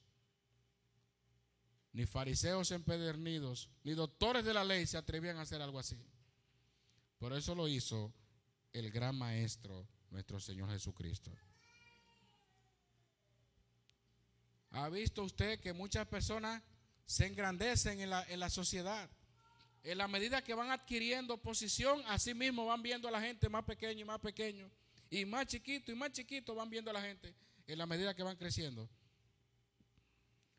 ni 1.93 2.07
fariseos 2.07 2.71
empedernidos, 2.71 3.71
ni 3.83 3.95
doctores 3.95 4.45
de 4.45 4.55
la 4.55 4.65
ley 4.65 4.87
se 4.87 4.97
atrevían 4.97 5.37
a 5.39 5.43
hacer 5.43 5.61
algo 5.61 5.81
así. 5.81 5.99
Por 7.19 7.33
eso 7.33 7.55
lo 7.55 7.67
hizo 7.67 8.15
el 8.73 8.91
gran 8.91 9.17
maestro, 9.17 9.89
nuestro 10.11 10.39
Señor 10.39 10.71
Jesucristo. 10.71 11.33
¿Ha 14.71 14.89
visto 14.89 15.23
usted 15.23 15.61
que 15.61 15.73
muchas 15.73 16.07
personas 16.07 16.63
se 17.07 17.27
engrandecen 17.27 18.01
en 18.01 18.11
la, 18.11 18.25
en 18.29 18.41
la 18.41 18.51
sociedad? 18.51 19.09
En 19.83 19.99
la 19.99 20.09
medida 20.09 20.43
que 20.43 20.55
van 20.55 20.71
adquiriendo 20.71 21.39
posición, 21.39 22.03
así 22.07 22.35
mismo 22.35 22.67
van 22.67 22.83
viendo 22.83 23.09
a 23.09 23.11
la 23.11 23.21
gente 23.21 23.49
más 23.49 23.65
pequeño 23.65 24.01
y 24.01 24.05
más 24.05 24.21
pequeño. 24.21 24.71
Y 25.11 25.25
más 25.25 25.47
chiquito 25.47 25.93
y 25.93 25.95
más 25.95 26.13
chiquito 26.13 26.55
van 26.55 26.69
viendo 26.69 26.91
a 26.91 26.95
la 26.95 27.03
gente 27.03 27.35
en 27.67 27.79
la 27.79 27.87
medida 27.87 28.15
que 28.15 28.23
van 28.23 28.37
creciendo. 28.37 28.89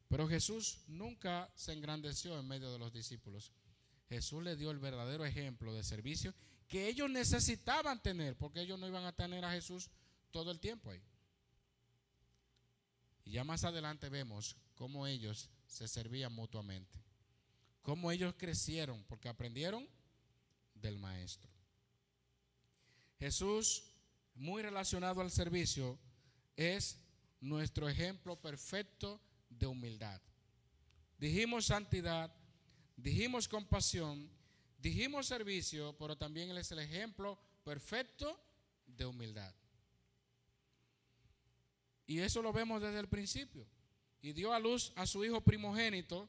Pero 0.07 0.27
Jesús 0.27 0.79
nunca 0.87 1.51
se 1.55 1.73
engrandeció 1.73 2.39
en 2.39 2.47
medio 2.47 2.71
de 2.71 2.79
los 2.79 2.93
discípulos. 2.93 3.51
Jesús 4.07 4.41
le 4.41 4.55
dio 4.55 4.71
el 4.71 4.79
verdadero 4.79 5.25
ejemplo 5.25 5.73
de 5.73 5.83
servicio 5.83 6.33
que 6.67 6.87
ellos 6.87 7.09
necesitaban 7.09 8.01
tener, 8.01 8.37
porque 8.37 8.61
ellos 8.61 8.79
no 8.79 8.87
iban 8.87 9.05
a 9.05 9.15
tener 9.15 9.43
a 9.43 9.51
Jesús 9.51 9.89
todo 10.31 10.51
el 10.51 10.59
tiempo 10.59 10.91
ahí. 10.91 11.01
Y 13.27 13.31
ya 13.31 13.43
más 13.43 13.65
adelante 13.65 14.07
vemos 14.07 14.55
cómo 14.73 15.05
ellos 15.05 15.49
se 15.65 15.89
servían 15.89 16.31
mutuamente, 16.31 17.03
cómo 17.81 18.09
ellos 18.09 18.33
crecieron, 18.37 19.03
porque 19.03 19.27
aprendieron 19.27 19.85
del 20.73 20.97
Maestro. 20.97 21.51
Jesús 23.19 23.83
muy 24.35 24.61
relacionado 24.61 25.19
al 25.19 25.29
servicio, 25.29 25.99
es 26.55 26.99
nuestro 27.41 27.89
ejemplo 27.89 28.39
perfecto 28.39 29.19
de 29.49 29.67
humildad. 29.67 30.21
Dijimos 31.17 31.65
santidad, 31.65 32.33
dijimos 32.95 33.49
compasión, 33.49 34.31
dijimos 34.77 35.27
servicio, 35.27 35.97
pero 35.97 36.17
también 36.17 36.49
Él 36.49 36.59
es 36.59 36.71
el 36.71 36.79
ejemplo 36.79 37.37
perfecto 37.65 38.39
de 38.85 39.05
humildad. 39.05 39.53
Y 42.07 42.19
eso 42.19 42.41
lo 42.41 42.53
vemos 42.53 42.81
desde 42.81 42.99
el 42.99 43.07
principio. 43.07 43.67
Y 44.21 44.31
dio 44.31 44.53
a 44.53 44.59
luz 44.59 44.93
a 44.95 45.05
su 45.05 45.23
hijo 45.23 45.41
primogénito 45.41 46.27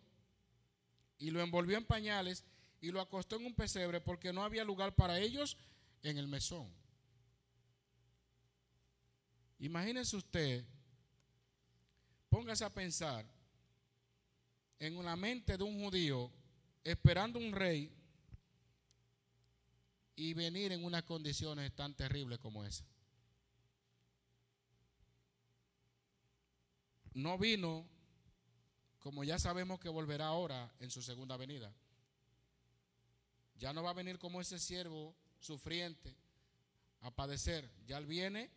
y 1.18 1.30
lo 1.30 1.40
envolvió 1.40 1.78
en 1.78 1.84
pañales 1.84 2.44
y 2.80 2.90
lo 2.90 3.00
acostó 3.00 3.36
en 3.36 3.46
un 3.46 3.54
pesebre 3.54 4.00
porque 4.00 4.32
no 4.32 4.42
había 4.42 4.64
lugar 4.64 4.94
para 4.94 5.18
ellos 5.18 5.56
en 6.02 6.18
el 6.18 6.28
mesón. 6.28 6.68
Imagínese 9.60 10.16
usted, 10.16 10.64
póngase 12.28 12.64
a 12.64 12.72
pensar 12.72 13.26
en 14.78 14.96
una 14.96 15.16
mente 15.16 15.56
de 15.56 15.64
un 15.64 15.80
judío 15.82 16.30
esperando 16.84 17.38
un 17.38 17.52
rey 17.52 17.92
y 20.14 20.34
venir 20.34 20.72
en 20.72 20.84
unas 20.84 21.02
condiciones 21.04 21.74
tan 21.74 21.94
terribles 21.94 22.38
como 22.38 22.64
esa. 22.64 22.84
No 27.18 27.36
vino 27.36 27.84
como 29.00 29.24
ya 29.24 29.40
sabemos 29.40 29.80
que 29.80 29.88
volverá 29.88 30.28
ahora 30.28 30.72
en 30.78 30.88
su 30.88 31.02
segunda 31.02 31.36
venida. 31.36 31.74
Ya 33.56 33.72
no 33.72 33.82
va 33.82 33.90
a 33.90 33.94
venir 33.94 34.20
como 34.20 34.40
ese 34.40 34.60
siervo 34.60 35.16
sufriente 35.40 36.14
a 37.00 37.10
padecer, 37.10 37.68
ya 37.88 37.98
él 37.98 38.06
viene 38.06 38.52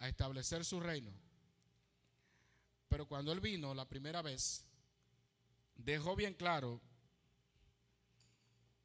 a 0.00 0.08
establecer 0.08 0.64
su 0.64 0.80
reino. 0.80 1.12
Pero 2.88 3.06
cuando 3.06 3.30
él 3.30 3.38
vino 3.38 3.74
la 3.74 3.88
primera 3.88 4.22
vez, 4.22 4.64
dejó 5.76 6.16
bien 6.16 6.34
claro 6.34 6.80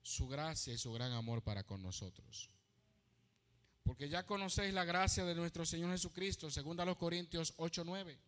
su 0.03 0.27
gracia 0.27 0.71
y 0.71 0.77
su 0.77 0.93
gran 0.93 1.13
amor 1.13 1.41
para 1.41 1.63
con 1.63 1.81
nosotros. 1.81 2.51
Porque 3.81 4.07
ya 4.07 4.23
conocéis 4.27 4.71
la 4.71 4.85
gracia 4.85 5.25
de 5.25 5.33
nuestro 5.33 5.65
Señor 5.65 5.89
Jesucristo, 5.89 6.51
según 6.51 6.79
a 6.79 6.85
los 6.85 6.97
Corintios 6.97 7.55
8:9, 7.57 8.19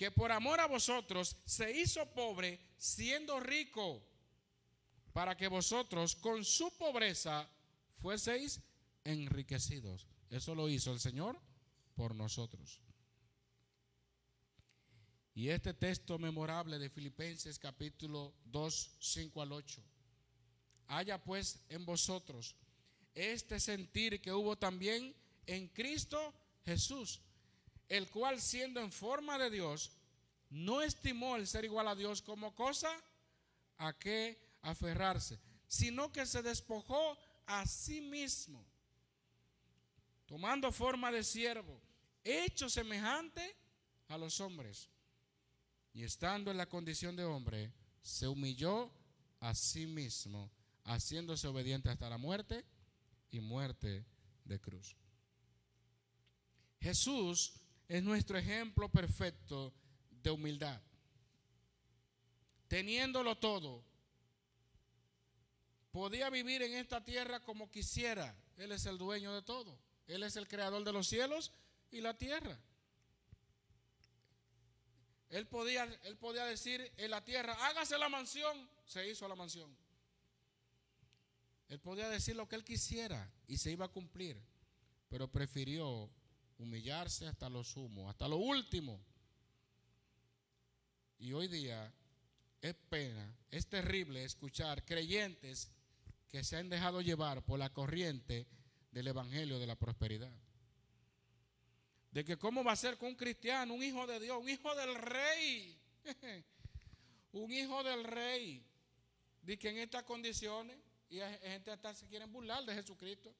que 0.00 0.10
por 0.10 0.32
amor 0.32 0.58
a 0.60 0.66
vosotros 0.66 1.36
se 1.44 1.70
hizo 1.78 2.06
pobre 2.14 2.58
siendo 2.78 3.38
rico, 3.38 4.02
para 5.12 5.36
que 5.36 5.46
vosotros 5.46 6.16
con 6.16 6.42
su 6.42 6.74
pobreza 6.78 7.46
fueseis 8.00 8.62
enriquecidos. 9.04 10.06
Eso 10.30 10.54
lo 10.54 10.70
hizo 10.70 10.90
el 10.90 11.00
Señor 11.00 11.38
por 11.94 12.14
nosotros. 12.14 12.80
Y 15.34 15.50
este 15.50 15.74
texto 15.74 16.18
memorable 16.18 16.78
de 16.78 16.88
Filipenses 16.88 17.58
capítulo 17.58 18.32
2, 18.46 18.96
5 19.00 19.42
al 19.42 19.52
8. 19.52 19.82
Haya 20.86 21.22
pues 21.22 21.60
en 21.68 21.84
vosotros 21.84 22.56
este 23.12 23.60
sentir 23.60 24.22
que 24.22 24.32
hubo 24.32 24.56
también 24.56 25.14
en 25.46 25.68
Cristo 25.68 26.32
Jesús, 26.64 27.20
el 27.90 28.08
cual 28.08 28.40
siendo 28.40 28.80
en 28.80 28.92
forma 28.92 29.36
de 29.36 29.50
Dios, 29.50 29.90
no 30.48 30.80
estimó 30.80 31.36
el 31.36 31.46
ser 31.46 31.64
igual 31.64 31.88
a 31.88 31.96
Dios 31.96 32.22
como 32.22 32.54
cosa 32.54 32.88
a 33.78 33.92
que 33.98 34.38
aferrarse, 34.62 35.38
sino 35.66 36.12
que 36.12 36.24
se 36.24 36.40
despojó 36.40 37.18
a 37.46 37.66
sí 37.66 38.00
mismo, 38.00 38.64
tomando 40.24 40.70
forma 40.70 41.10
de 41.10 41.24
siervo, 41.24 41.80
hecho 42.22 42.70
semejante 42.70 43.56
a 44.06 44.16
los 44.16 44.40
hombres, 44.40 44.88
y 45.92 46.04
estando 46.04 46.52
en 46.52 46.58
la 46.58 46.68
condición 46.68 47.16
de 47.16 47.24
hombre, 47.24 47.72
se 48.02 48.28
humilló 48.28 48.92
a 49.40 49.52
sí 49.54 49.86
mismo, 49.86 50.48
haciéndose 50.84 51.48
obediente 51.48 51.90
hasta 51.90 52.08
la 52.08 52.18
muerte 52.18 52.64
y 53.32 53.40
muerte 53.40 54.04
de 54.44 54.60
cruz. 54.60 54.96
Jesús 56.80 57.59
es 57.90 58.04
nuestro 58.04 58.38
ejemplo 58.38 58.88
perfecto 58.88 59.74
de 60.22 60.30
humildad. 60.30 60.80
Teniéndolo 62.68 63.36
todo, 63.36 63.82
podía 65.90 66.30
vivir 66.30 66.62
en 66.62 66.74
esta 66.74 67.02
tierra 67.04 67.40
como 67.40 67.68
quisiera. 67.68 68.32
Él 68.58 68.70
es 68.70 68.86
el 68.86 68.96
dueño 68.96 69.34
de 69.34 69.42
todo. 69.42 69.76
Él 70.06 70.22
es 70.22 70.36
el 70.36 70.46
creador 70.46 70.84
de 70.84 70.92
los 70.92 71.08
cielos 71.08 71.50
y 71.90 72.00
la 72.00 72.16
tierra. 72.16 72.56
Él 75.28 75.48
podía, 75.48 75.82
él 76.04 76.16
podía 76.16 76.44
decir 76.44 76.92
en 76.96 77.10
la 77.10 77.24
tierra, 77.24 77.54
hágase 77.66 77.98
la 77.98 78.08
mansión. 78.08 78.70
Se 78.86 79.10
hizo 79.10 79.26
la 79.26 79.34
mansión. 79.34 79.76
Él 81.68 81.80
podía 81.80 82.08
decir 82.08 82.36
lo 82.36 82.48
que 82.48 82.54
él 82.54 82.62
quisiera 82.62 83.28
y 83.48 83.58
se 83.58 83.72
iba 83.72 83.86
a 83.86 83.92
cumplir, 83.92 84.40
pero 85.08 85.26
prefirió 85.26 86.08
humillarse 86.60 87.26
hasta 87.26 87.48
lo 87.48 87.64
sumo, 87.64 88.08
hasta 88.08 88.28
lo 88.28 88.36
último. 88.36 89.00
Y 91.18 91.32
hoy 91.32 91.48
día 91.48 91.92
es 92.60 92.74
pena, 92.88 93.34
es 93.50 93.66
terrible 93.66 94.24
escuchar 94.24 94.84
creyentes 94.84 95.70
que 96.28 96.44
se 96.44 96.56
han 96.56 96.68
dejado 96.68 97.00
llevar 97.00 97.44
por 97.44 97.58
la 97.58 97.72
corriente 97.72 98.46
del 98.90 99.08
Evangelio 99.08 99.58
de 99.58 99.66
la 99.66 99.76
prosperidad. 99.76 100.32
De 102.10 102.24
que 102.24 102.36
cómo 102.36 102.64
va 102.64 102.72
a 102.72 102.76
ser 102.76 102.98
con 102.98 103.08
un 103.08 103.16
cristiano, 103.16 103.74
un 103.74 103.82
hijo 103.82 104.06
de 104.06 104.20
Dios, 104.20 104.38
un 104.40 104.48
hijo 104.48 104.74
del 104.74 104.94
rey, 104.94 105.78
un 107.32 107.52
hijo 107.52 107.82
del 107.82 108.04
rey, 108.04 108.64
de 109.42 109.58
que 109.58 109.70
en 109.70 109.78
estas 109.78 110.02
condiciones 110.02 110.76
y 111.08 111.20
hay 111.20 111.38
gente 111.38 111.72
hasta 111.72 111.94
se 111.94 112.06
quieren 112.06 112.32
burlar 112.32 112.64
de 112.64 112.74
Jesucristo. 112.74 113.34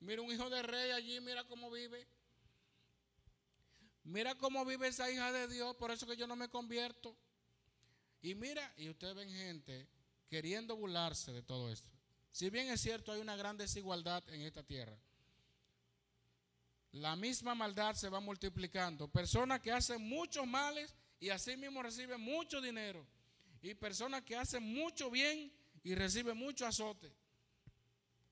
Mira 0.00 0.22
un 0.22 0.32
hijo 0.32 0.48
de 0.48 0.62
rey 0.62 0.90
allí, 0.92 1.20
mira 1.20 1.44
cómo 1.44 1.70
vive. 1.70 2.06
Mira 4.10 4.34
cómo 4.34 4.64
vive 4.64 4.88
esa 4.88 5.08
hija 5.08 5.30
de 5.30 5.46
Dios, 5.46 5.76
por 5.76 5.92
eso 5.92 6.04
que 6.04 6.16
yo 6.16 6.26
no 6.26 6.34
me 6.34 6.48
convierto. 6.48 7.16
Y 8.22 8.34
mira, 8.34 8.74
y 8.76 8.88
ustedes 8.88 9.14
ven 9.14 9.30
gente 9.30 9.86
queriendo 10.28 10.74
burlarse 10.74 11.32
de 11.32 11.44
todo 11.44 11.70
esto. 11.70 11.88
Si 12.32 12.50
bien 12.50 12.68
es 12.70 12.80
cierto, 12.80 13.12
hay 13.12 13.20
una 13.20 13.36
gran 13.36 13.56
desigualdad 13.56 14.28
en 14.30 14.42
esta 14.42 14.64
tierra. 14.64 14.98
La 16.90 17.14
misma 17.14 17.54
maldad 17.54 17.94
se 17.94 18.08
va 18.08 18.18
multiplicando. 18.18 19.06
Personas 19.06 19.60
que 19.60 19.70
hacen 19.70 20.02
muchos 20.02 20.44
males 20.44 20.92
y 21.20 21.30
así 21.30 21.56
mismo 21.56 21.80
reciben 21.80 22.20
mucho 22.20 22.60
dinero. 22.60 23.06
Y 23.62 23.74
personas 23.74 24.22
que 24.22 24.34
hacen 24.36 24.64
mucho 24.64 25.08
bien 25.08 25.52
y 25.84 25.94
recibe 25.94 26.34
mucho 26.34 26.66
azote. 26.66 27.14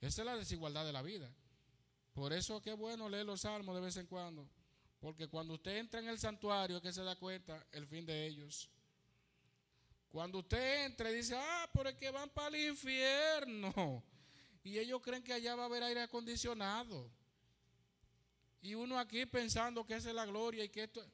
Esa 0.01 0.23
es 0.23 0.27
la 0.27 0.37
desigualdad 0.37 0.85
de 0.85 0.93
la 0.93 1.03
vida. 1.03 1.33
Por 2.15 2.33
eso 2.33 2.61
qué 2.61 2.73
bueno 2.73 3.09
leer 3.09 3.27
los 3.27 3.43
salmos 3.43 3.77
de 3.77 3.81
vez 3.81 3.97
en 3.97 4.07
cuando. 4.09 4.49
Porque 5.01 5.29
cuando 5.29 5.55
usted 5.55 5.77
entra 5.77 6.01
en 6.01 6.09
el 6.09 6.19
santuario 6.19 6.81
que 6.81 6.93
se 6.93 7.03
da 7.03 7.17
cuenta 7.17 7.65
el 7.73 7.87
fin 7.87 8.05
de 8.05 8.27
ellos. 8.27 8.69
Cuando 10.09 10.39
usted 10.39 10.87
entra 10.87 11.11
y 11.11 11.15
dice, 11.15 11.37
ah, 11.37 11.71
pero 11.73 11.91
es 11.91 11.97
que 11.97 12.11
van 12.11 12.31
para 12.31 12.57
el 12.57 12.71
infierno. 12.71 14.03
Y 14.65 14.79
ellos 14.79 15.01
creen 15.03 15.23
que 15.23 15.33
allá 15.33 15.55
va 15.55 15.65
a 15.65 15.67
haber 15.67 15.83
aire 15.83 16.03
acondicionado. 16.03 17.11
Y 18.61 18.75
uno 18.75 18.99
aquí 18.99 19.25
pensando 19.27 19.87
que 19.87 19.95
esa 19.95 20.09
es 20.09 20.15
la 20.15 20.27
gloria 20.27 20.65
y 20.65 20.69
que 20.69 20.85
esto... 20.85 21.05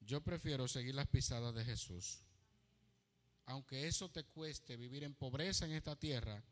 Yo 0.00 0.20
prefiero 0.20 0.68
seguir 0.68 0.94
las 0.94 1.08
pisadas 1.08 1.54
de 1.54 1.64
Jesús. 1.64 2.20
Aunque 3.46 3.86
eso 3.86 4.10
te 4.10 4.24
cueste 4.24 4.76
vivir 4.76 5.04
en 5.04 5.14
pobreza 5.14 5.64
en 5.64 5.72
esta 5.72 5.96
tierra, 5.96 6.42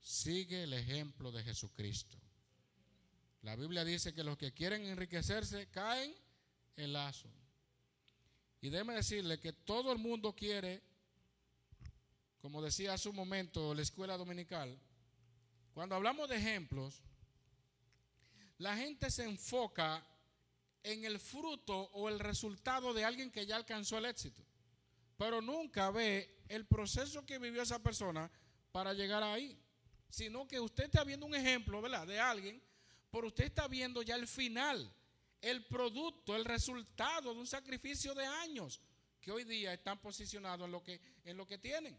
sigue 0.00 0.64
el 0.64 0.72
ejemplo 0.72 1.32
de 1.32 1.42
Jesucristo. 1.42 2.16
La 3.42 3.54
Biblia 3.56 3.84
dice 3.84 4.12
que 4.12 4.24
los 4.24 4.36
que 4.36 4.52
quieren 4.52 4.84
enriquecerse 4.86 5.68
caen 5.68 6.14
en 6.76 6.92
lazo. 6.92 7.28
Y 8.60 8.70
déjeme 8.70 8.94
decirle 8.94 9.38
que 9.38 9.52
todo 9.52 9.92
el 9.92 9.98
mundo 9.98 10.34
quiere, 10.34 10.82
como 12.40 12.62
decía 12.62 12.94
hace 12.94 13.08
un 13.08 13.16
momento 13.16 13.74
la 13.74 13.82
escuela 13.82 14.16
dominical, 14.16 14.76
cuando 15.74 15.94
hablamos 15.94 16.28
de 16.28 16.36
ejemplos, 16.36 17.02
la 18.58 18.76
gente 18.76 19.10
se 19.10 19.24
enfoca 19.24 20.04
en 20.82 21.04
el 21.04 21.18
fruto 21.20 21.76
o 21.92 22.08
el 22.08 22.18
resultado 22.18 22.94
de 22.94 23.04
alguien 23.04 23.30
que 23.30 23.44
ya 23.44 23.56
alcanzó 23.56 23.98
el 23.98 24.06
éxito, 24.06 24.42
pero 25.16 25.42
nunca 25.42 25.90
ve 25.90 26.44
el 26.48 26.66
proceso 26.66 27.26
que 27.26 27.38
vivió 27.38 27.62
esa 27.62 27.82
persona 27.82 28.30
para 28.72 28.94
llegar 28.94 29.22
ahí, 29.22 29.58
sino 30.08 30.46
que 30.46 30.60
usted 30.60 30.84
está 30.84 31.04
viendo 31.04 31.26
un 31.26 31.34
ejemplo, 31.34 31.80
¿verdad? 31.80 32.06
De 32.06 32.18
alguien, 32.18 32.62
pero 33.10 33.28
usted 33.28 33.44
está 33.44 33.68
viendo 33.68 34.02
ya 34.02 34.14
el 34.16 34.26
final, 34.26 34.92
el 35.40 35.64
producto, 35.66 36.34
el 36.34 36.44
resultado 36.44 37.32
de 37.32 37.40
un 37.40 37.46
sacrificio 37.46 38.14
de 38.14 38.24
años 38.24 38.80
que 39.20 39.30
hoy 39.30 39.44
día 39.44 39.72
están 39.72 39.98
posicionados 39.98 40.66
en 40.66 40.72
lo 40.72 40.82
que, 40.82 41.00
en 41.24 41.36
lo 41.36 41.46
que 41.46 41.58
tienen. 41.58 41.98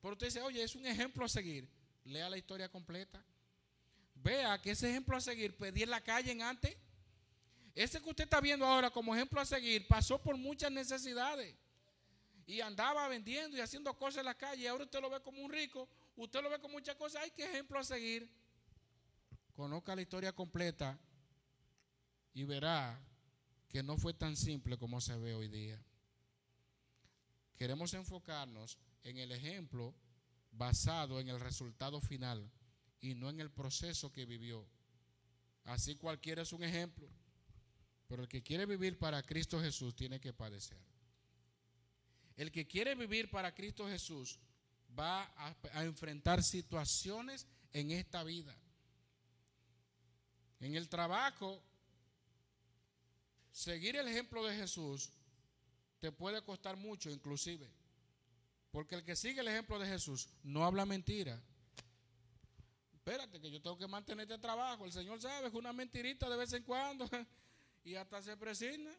Pero 0.00 0.14
usted 0.14 0.26
dice, 0.26 0.42
oye, 0.42 0.62
es 0.62 0.74
un 0.74 0.86
ejemplo 0.86 1.24
a 1.24 1.28
seguir. 1.28 1.68
Lea 2.04 2.28
la 2.28 2.36
historia 2.36 2.68
completa. 2.68 3.24
Vea 4.14 4.60
que 4.60 4.70
ese 4.70 4.90
ejemplo 4.90 5.16
a 5.16 5.20
seguir, 5.20 5.56
pedir 5.56 5.88
la 5.88 6.02
calle 6.02 6.32
en 6.32 6.42
antes 6.42 6.76
ese 7.74 8.00
que 8.00 8.08
usted 8.08 8.24
está 8.24 8.40
viendo 8.40 8.64
ahora 8.64 8.90
como 8.90 9.14
ejemplo 9.14 9.40
a 9.40 9.44
seguir 9.44 9.86
pasó 9.88 10.22
por 10.22 10.36
muchas 10.36 10.70
necesidades 10.70 11.56
y 12.46 12.60
andaba 12.60 13.08
vendiendo 13.08 13.56
y 13.56 13.60
haciendo 13.60 13.92
cosas 13.96 14.18
en 14.18 14.26
la 14.26 14.34
calle. 14.34 14.62
Y 14.62 14.66
ahora 14.66 14.84
usted 14.84 15.00
lo 15.00 15.10
ve 15.10 15.20
como 15.20 15.42
un 15.42 15.50
rico, 15.50 15.88
usted 16.16 16.42
lo 16.42 16.50
ve 16.50 16.58
como 16.60 16.74
muchas 16.74 16.96
cosas. 16.96 17.22
Hay 17.22 17.30
que 17.30 17.44
ejemplo 17.44 17.78
a 17.78 17.84
seguir. 17.84 18.30
Conozca 19.54 19.94
la 19.94 20.02
historia 20.02 20.32
completa 20.32 20.98
y 22.32 22.44
verá 22.44 23.00
que 23.68 23.82
no 23.82 23.96
fue 23.96 24.14
tan 24.14 24.36
simple 24.36 24.76
como 24.76 25.00
se 25.00 25.16
ve 25.16 25.34
hoy 25.34 25.48
día. 25.48 25.80
Queremos 27.56 27.94
enfocarnos 27.94 28.78
en 29.04 29.18
el 29.18 29.32
ejemplo 29.32 29.94
basado 30.50 31.20
en 31.20 31.28
el 31.28 31.40
resultado 31.40 32.00
final 32.00 32.50
y 33.00 33.14
no 33.14 33.30
en 33.30 33.40
el 33.40 33.50
proceso 33.50 34.10
que 34.12 34.26
vivió. 34.26 34.66
Así 35.64 35.96
cualquiera 35.96 36.42
es 36.42 36.52
un 36.52 36.62
ejemplo. 36.62 37.08
Pero 38.06 38.22
el 38.22 38.28
que 38.28 38.42
quiere 38.42 38.66
vivir 38.66 38.98
para 38.98 39.22
Cristo 39.22 39.60
Jesús 39.60 39.94
tiene 39.94 40.20
que 40.20 40.32
padecer. 40.32 40.78
El 42.36 42.50
que 42.50 42.66
quiere 42.66 42.94
vivir 42.94 43.30
para 43.30 43.54
Cristo 43.54 43.88
Jesús 43.88 44.38
va 44.98 45.32
a, 45.36 45.84
enfrentar 45.84 46.42
situaciones 46.42 47.46
en 47.72 47.90
esta 47.90 48.22
vida. 48.22 48.54
En 50.60 50.74
el 50.74 50.88
trabajo, 50.88 51.62
seguir 53.52 53.96
el 53.96 54.08
ejemplo 54.08 54.44
de 54.44 54.56
Jesús 54.56 55.10
te 56.00 56.12
puede 56.12 56.42
costar 56.42 56.76
mucho 56.76 57.10
inclusive. 57.10 57.70
Porque 58.70 58.96
el 58.96 59.04
que 59.04 59.14
sigue 59.14 59.40
el 59.40 59.48
ejemplo 59.48 59.78
de 59.78 59.86
Jesús 59.86 60.28
no 60.42 60.64
habla 60.64 60.84
mentira. 60.84 61.40
Espérate 62.92 63.40
que 63.40 63.50
yo 63.50 63.60
tengo 63.60 63.76
que 63.76 63.86
mantener 63.86 64.24
este 64.24 64.38
trabajo. 64.38 64.84
El 64.84 64.92
Señor 64.92 65.20
sabe 65.20 65.50
que 65.50 65.56
una 65.56 65.72
mentirita 65.72 66.28
de 66.28 66.36
vez 66.36 66.52
en 66.54 66.62
cuando 66.62 67.08
y 67.84 67.94
hasta 67.94 68.22
se 68.22 68.36
presigna. 68.36 68.90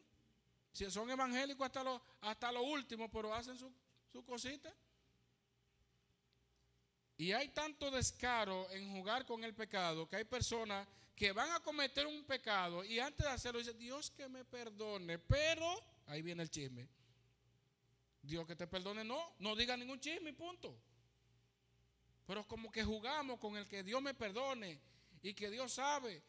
Si 0.72 0.90
son 0.92 1.10
evangélicos 1.10 1.66
hasta 1.66 1.84
lo, 1.84 2.02
hasta 2.22 2.52
lo 2.52 2.62
último, 2.64 3.10
pero 3.10 3.34
hacen 3.34 3.58
su, 3.58 3.72
su 4.12 4.24
cosita. 4.24 4.74
Y 7.18 7.32
hay 7.32 7.50
tanto 7.50 7.90
descaro 7.92 8.70
en 8.72 8.92
jugar 8.92 9.26
con 9.26 9.44
el 9.44 9.54
pecado 9.54 10.08
que 10.08 10.18
hay 10.18 10.26
personas 10.26 10.88
que 11.16 11.32
van 11.32 11.50
a 11.52 11.62
cometer 11.62 12.06
un 12.06 12.26
pecado 12.26 12.84
y 12.84 13.00
antes 13.00 13.26
de 13.26 13.32
hacerlo 13.32 13.60
dicen, 13.60 13.78
Dios 13.78 14.12
que 14.12 14.28
me 14.28 14.44
perdone, 14.44 15.18
pero 15.18 15.82
ahí 16.08 16.22
viene 16.22 16.44
el 16.44 16.50
chisme. 16.50 16.88
Dios 18.22 18.46
que 18.46 18.56
te 18.56 18.68
perdone, 18.68 19.04
no, 19.04 19.36
no 19.40 19.56
diga 19.56 19.78
ningún 19.78 20.00
chisme, 20.00 20.34
punto. 20.34 20.76
Pero 22.26 22.46
como 22.48 22.72
que 22.72 22.84
jugamos 22.84 23.40
con 23.40 23.56
el 23.56 23.68
que 23.68 23.84
Dios 23.84 24.02
me 24.02 24.14
perdone 24.14 24.82
y 25.22 25.34
que 25.34 25.50
Dios 25.50 25.74
sabe, 25.74 26.22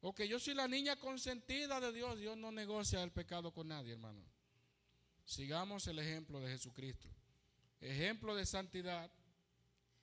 o 0.00 0.14
que 0.14 0.26
yo 0.26 0.40
soy 0.40 0.54
la 0.54 0.66
niña 0.66 0.96
consentida 0.96 1.80
de 1.80 1.92
Dios, 1.92 2.18
Dios 2.18 2.36
no 2.36 2.50
negocia 2.50 3.02
el 3.02 3.12
pecado 3.12 3.52
con 3.52 3.68
nadie, 3.68 3.92
hermano. 3.92 4.24
Sigamos 5.24 5.86
el 5.86 5.98
ejemplo 5.98 6.40
de 6.40 6.52
Jesucristo, 6.52 7.08
ejemplo 7.80 8.34
de 8.34 8.46
santidad, 8.46 9.10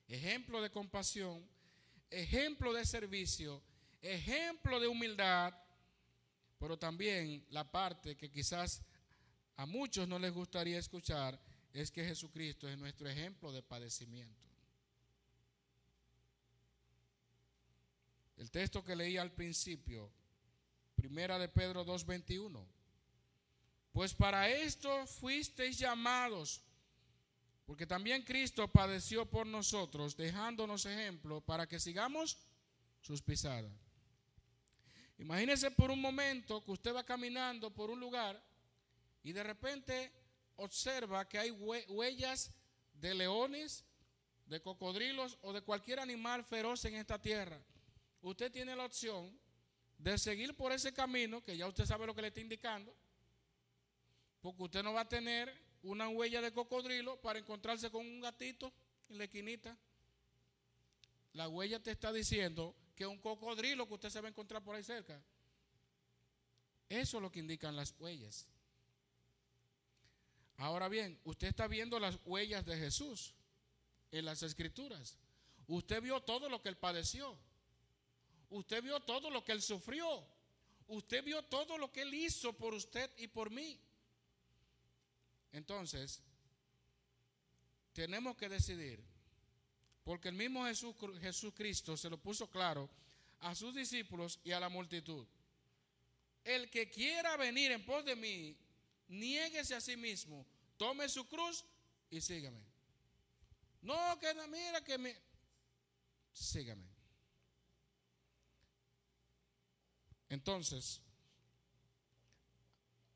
ejemplo 0.07 0.61
de 0.61 0.69
compasión, 0.69 1.47
ejemplo 2.09 2.73
de 2.73 2.85
servicio, 2.85 3.61
ejemplo 4.01 4.79
de 4.79 4.87
humildad, 4.87 5.53
pero 6.59 6.77
también 6.77 7.45
la 7.49 7.69
parte 7.69 8.15
que 8.15 8.31
quizás 8.31 8.81
a 9.57 9.65
muchos 9.65 10.07
no 10.07 10.19
les 10.19 10.33
gustaría 10.33 10.79
escuchar 10.79 11.39
es 11.73 11.91
que 11.91 12.05
Jesucristo 12.05 12.67
es 12.69 12.77
nuestro 12.77 13.09
ejemplo 13.09 13.51
de 13.51 13.61
padecimiento. 13.61 14.47
El 18.37 18.51
texto 18.51 18.83
que 18.83 18.95
leí 18.95 19.17
al 19.17 19.31
principio, 19.31 20.11
primera 20.95 21.39
de 21.39 21.47
Pedro 21.47 21.85
2.21, 21.85 22.65
pues 23.91 24.13
para 24.13 24.49
esto 24.49 25.07
fuisteis 25.07 25.77
llamados 25.77 26.61
porque 27.65 27.87
también 27.87 28.21
Cristo 28.23 28.67
padeció 28.71 29.25
por 29.25 29.47
nosotros, 29.47 30.15
dejándonos 30.15 30.85
ejemplo 30.85 31.41
para 31.41 31.67
que 31.67 31.79
sigamos 31.79 32.37
sus 33.01 33.21
pisadas. 33.21 33.71
Imagínese 35.17 35.71
por 35.71 35.91
un 35.91 36.01
momento 36.01 36.63
que 36.63 36.71
usted 36.71 36.93
va 36.93 37.03
caminando 37.03 37.73
por 37.73 37.89
un 37.89 37.99
lugar 37.99 38.41
y 39.23 39.31
de 39.31 39.43
repente 39.43 40.11
observa 40.57 41.27
que 41.27 41.39
hay 41.39 41.51
huellas 41.51 42.51
de 42.93 43.15
leones, 43.15 43.83
de 44.45 44.61
cocodrilos 44.61 45.37
o 45.41 45.53
de 45.53 45.61
cualquier 45.61 45.99
animal 45.99 46.43
feroz 46.43 46.85
en 46.85 46.95
esta 46.95 47.19
tierra. 47.19 47.59
Usted 48.21 48.51
tiene 48.51 48.75
la 48.75 48.85
opción 48.85 49.39
de 49.97 50.17
seguir 50.17 50.55
por 50.55 50.71
ese 50.71 50.93
camino, 50.93 51.41
que 51.41 51.57
ya 51.57 51.67
usted 51.67 51.85
sabe 51.85 52.05
lo 52.05 52.13
que 52.13 52.21
le 52.21 52.27
está 52.27 52.41
indicando, 52.41 52.93
porque 54.41 54.63
usted 54.63 54.83
no 54.83 54.93
va 54.93 55.01
a 55.01 55.09
tener 55.09 55.64
una 55.85 56.09
huella 56.09 56.41
de 56.41 56.51
cocodrilo 56.51 57.21
para 57.21 57.39
encontrarse 57.39 57.91
con 57.91 58.05
un 58.05 58.19
gatito 58.19 58.73
en 59.09 59.17
la 59.17 59.25
esquinita. 59.25 59.77
La 61.33 61.47
huella 61.47 61.81
te 61.81 61.91
está 61.91 62.11
diciendo 62.11 62.75
que 62.95 63.05
un 63.05 63.19
cocodrilo 63.19 63.87
que 63.87 63.93
usted 63.93 64.09
se 64.09 64.21
va 64.21 64.27
a 64.27 64.31
encontrar 64.31 64.63
por 64.63 64.75
ahí 64.75 64.83
cerca. 64.83 65.21
Eso 66.89 67.17
es 67.17 67.21
lo 67.21 67.31
que 67.31 67.39
indican 67.39 67.75
las 67.75 67.93
huellas. 67.99 68.47
Ahora 70.57 70.87
bien, 70.87 71.19
usted 71.25 71.47
está 71.47 71.67
viendo 71.67 71.99
las 71.99 72.17
huellas 72.25 72.65
de 72.65 72.77
Jesús 72.77 73.33
en 74.11 74.25
las 74.25 74.41
escrituras. 74.43 75.17
Usted 75.67 76.01
vio 76.01 76.21
todo 76.21 76.49
lo 76.49 76.61
que 76.61 76.69
él 76.69 76.77
padeció. 76.77 77.37
Usted 78.49 78.81
vio 78.81 78.99
todo 79.01 79.29
lo 79.29 79.43
que 79.43 79.51
él 79.51 79.61
sufrió. 79.61 80.25
Usted 80.87 81.23
vio 81.23 81.43
todo 81.43 81.77
lo 81.77 81.91
que 81.91 82.03
él 82.03 82.13
hizo 82.13 82.53
por 82.53 82.73
usted 82.73 83.11
y 83.17 83.27
por 83.27 83.49
mí. 83.51 83.79
Entonces, 85.55 86.21
tenemos 87.93 88.35
que 88.35 88.49
decidir, 88.49 89.01
porque 90.03 90.27
el 90.27 90.35
mismo 90.35 90.65
Jesús, 90.65 90.93
Jesucristo 91.21 91.95
se 91.95 92.09
lo 92.09 92.17
puso 92.17 92.49
claro 92.51 92.89
a 93.39 93.55
sus 93.55 93.73
discípulos 93.73 94.37
y 94.43 94.51
a 94.51 94.59
la 94.59 94.67
multitud. 94.67 95.25
El 96.43 96.69
que 96.69 96.89
quiera 96.89 97.37
venir 97.37 97.71
en 97.71 97.85
pos 97.85 98.03
de 98.03 98.17
mí, 98.17 98.57
niéguese 99.07 99.75
a 99.75 99.79
sí 99.79 99.95
mismo, 99.95 100.45
tome 100.75 101.07
su 101.07 101.25
cruz 101.25 101.63
y 102.09 102.19
sígame. 102.19 102.61
No, 103.81 104.19
que 104.19 104.33
mira 104.49 104.83
que 104.83 104.97
me... 104.97 105.15
Sígame. 106.33 106.85
Entonces, 110.27 110.99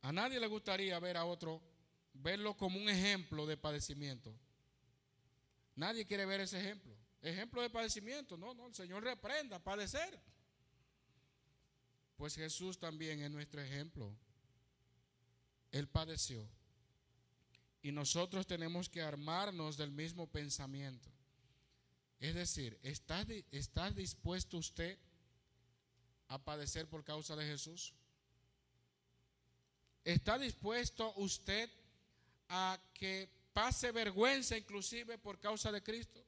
a 0.04 0.14
nadie 0.14 0.40
le 0.40 0.48
gustaría 0.48 0.98
ver 1.00 1.18
a 1.18 1.26
otro 1.26 1.69
verlo 2.22 2.56
como 2.56 2.80
un 2.80 2.90
ejemplo 2.90 3.46
de 3.46 3.58
padecimiento. 3.58 4.36
Nadie 5.76 6.06
quiere 6.06 6.26
ver 6.26 6.42
ese 6.42 6.60
ejemplo. 6.60 6.96
Ejemplo 7.22 7.62
de 7.62 7.70
padecimiento. 7.70 8.38
No, 8.38 8.54
no, 8.54 8.68
el 8.68 8.76
Señor 8.76 9.04
reprenda 9.04 9.60
padecer. 9.60 10.20
Pues 12.18 12.36
Jesús 12.36 12.78
también 12.78 13.22
es 13.22 13.32
nuestro 13.32 13.62
ejemplo. 13.62 14.14
Él 15.72 15.88
padeció. 15.88 16.48
Y 17.82 17.92
nosotros 17.92 18.46
tenemos 18.46 18.90
que 18.90 19.02
armarnos 19.02 19.78
del 19.78 19.92
mismo 19.92 20.28
pensamiento. 20.28 21.10
Es 22.20 22.36
decir, 22.36 22.78
¿está, 22.84 23.26
¿está 23.52 23.90
dispuesto 23.92 24.58
usted 24.58 25.00
a 26.28 26.44
padecer 26.44 26.90
por 26.90 27.06
causa 27.06 27.38
de 27.38 27.46
Jesús? 27.46 27.94
¿Está 30.04 30.38
dispuesto 30.38 31.14
usted 31.16 31.70
a 32.50 32.80
que 32.94 33.30
pase 33.54 33.92
vergüenza 33.92 34.58
inclusive 34.58 35.18
por 35.18 35.40
causa 35.40 35.72
de 35.72 35.82
Cristo? 35.82 36.24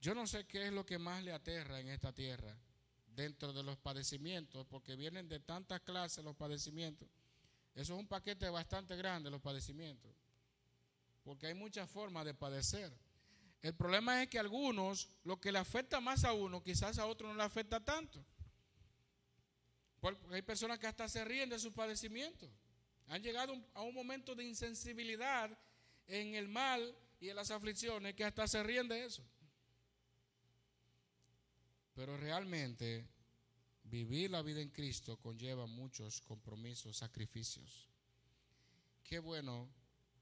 Yo 0.00 0.14
no 0.14 0.26
sé 0.26 0.46
qué 0.46 0.66
es 0.66 0.72
lo 0.72 0.84
que 0.84 0.98
más 0.98 1.22
le 1.24 1.32
aterra 1.32 1.80
en 1.80 1.88
esta 1.88 2.12
tierra 2.12 2.54
dentro 3.06 3.52
de 3.52 3.62
los 3.62 3.78
padecimientos, 3.78 4.66
porque 4.66 4.96
vienen 4.96 5.28
de 5.28 5.40
tantas 5.40 5.80
clases 5.80 6.22
los 6.24 6.36
padecimientos. 6.36 7.08
Eso 7.74 7.94
es 7.94 8.00
un 8.00 8.06
paquete 8.06 8.48
bastante 8.50 8.96
grande, 8.96 9.30
los 9.30 9.40
padecimientos, 9.40 10.14
porque 11.22 11.46
hay 11.46 11.54
muchas 11.54 11.90
formas 11.90 12.24
de 12.24 12.34
padecer. 12.34 12.92
El 13.62 13.74
problema 13.74 14.22
es 14.22 14.28
que 14.28 14.36
a 14.36 14.42
algunos 14.42 15.08
lo 15.24 15.40
que 15.40 15.50
le 15.50 15.58
afecta 15.58 16.00
más 16.00 16.24
a 16.24 16.34
uno, 16.34 16.62
quizás 16.62 16.98
a 16.98 17.06
otro 17.06 17.28
no 17.28 17.34
le 17.34 17.42
afecta 17.42 17.82
tanto. 17.82 18.22
Porque 20.00 20.34
hay 20.34 20.42
personas 20.42 20.78
que 20.78 20.86
hasta 20.86 21.08
se 21.08 21.24
ríen 21.24 21.48
de 21.48 21.58
sus 21.58 21.72
padecimientos. 21.72 22.50
Han 23.08 23.22
llegado 23.22 23.54
a 23.74 23.82
un 23.82 23.94
momento 23.94 24.34
de 24.34 24.44
insensibilidad 24.44 25.56
en 26.06 26.34
el 26.34 26.48
mal 26.48 26.96
y 27.20 27.28
en 27.28 27.36
las 27.36 27.50
aflicciones 27.50 28.14
que 28.14 28.24
hasta 28.24 28.46
se 28.46 28.62
ríen 28.62 28.88
de 28.88 29.04
eso. 29.04 29.22
Pero 31.94 32.16
realmente 32.16 33.06
vivir 33.84 34.30
la 34.30 34.42
vida 34.42 34.60
en 34.60 34.70
Cristo 34.70 35.16
conlleva 35.18 35.66
muchos 35.66 36.20
compromisos, 36.22 36.96
sacrificios. 36.96 37.88
Qué 39.04 39.18
bueno 39.18 39.68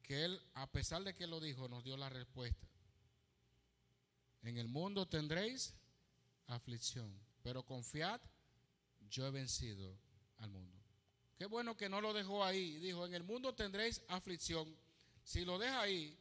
que 0.03 0.25
Él, 0.25 0.43
a 0.55 0.71
pesar 0.71 1.05
de 1.05 1.15
que 1.15 1.27
lo 1.27 1.41
dijo, 1.41 1.69
nos 1.69 1.85
dio 1.85 1.97
la 1.97 2.09
respuesta. 2.09 2.67
En 4.43 4.59
el 4.59 4.69
mundo 4.69 5.09
tendréis 5.09 5.75
aflicción, 6.49 7.17
pero 7.43 7.65
confiad, 7.65 8.21
yo 9.09 9.27
he 9.27 9.31
vencido 9.31 9.97
al 10.39 10.51
mundo. 10.51 10.82
Qué 11.43 11.47
bueno 11.47 11.77
que 11.77 11.89
no 11.89 12.01
lo 12.01 12.13
dejó 12.13 12.45
ahí. 12.45 12.79
Dijo, 12.79 13.05
en 13.05 13.15
el 13.15 13.25
mundo 13.25 13.53
tendréis 13.53 14.01
aflicción. 14.07 14.73
Si 15.25 15.45
lo 15.45 15.59
deja 15.59 15.81
ahí, 15.81 16.17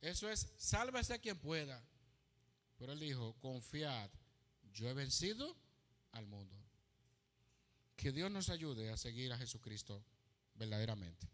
eso 0.00 0.30
es, 0.30 0.52
sálvese 0.56 1.18
quien 1.18 1.36
pueda. 1.36 1.84
Pero 2.78 2.92
él 2.92 3.00
dijo, 3.00 3.34
confiad, 3.40 4.08
yo 4.72 4.88
he 4.88 4.94
vencido 4.94 5.52
al 6.12 6.26
mundo. 6.28 6.54
Que 7.96 8.12
Dios 8.12 8.30
nos 8.30 8.48
ayude 8.48 8.88
a 8.92 8.96
seguir 8.96 9.32
a 9.32 9.36
Jesucristo 9.36 10.00
verdaderamente. 10.54 11.26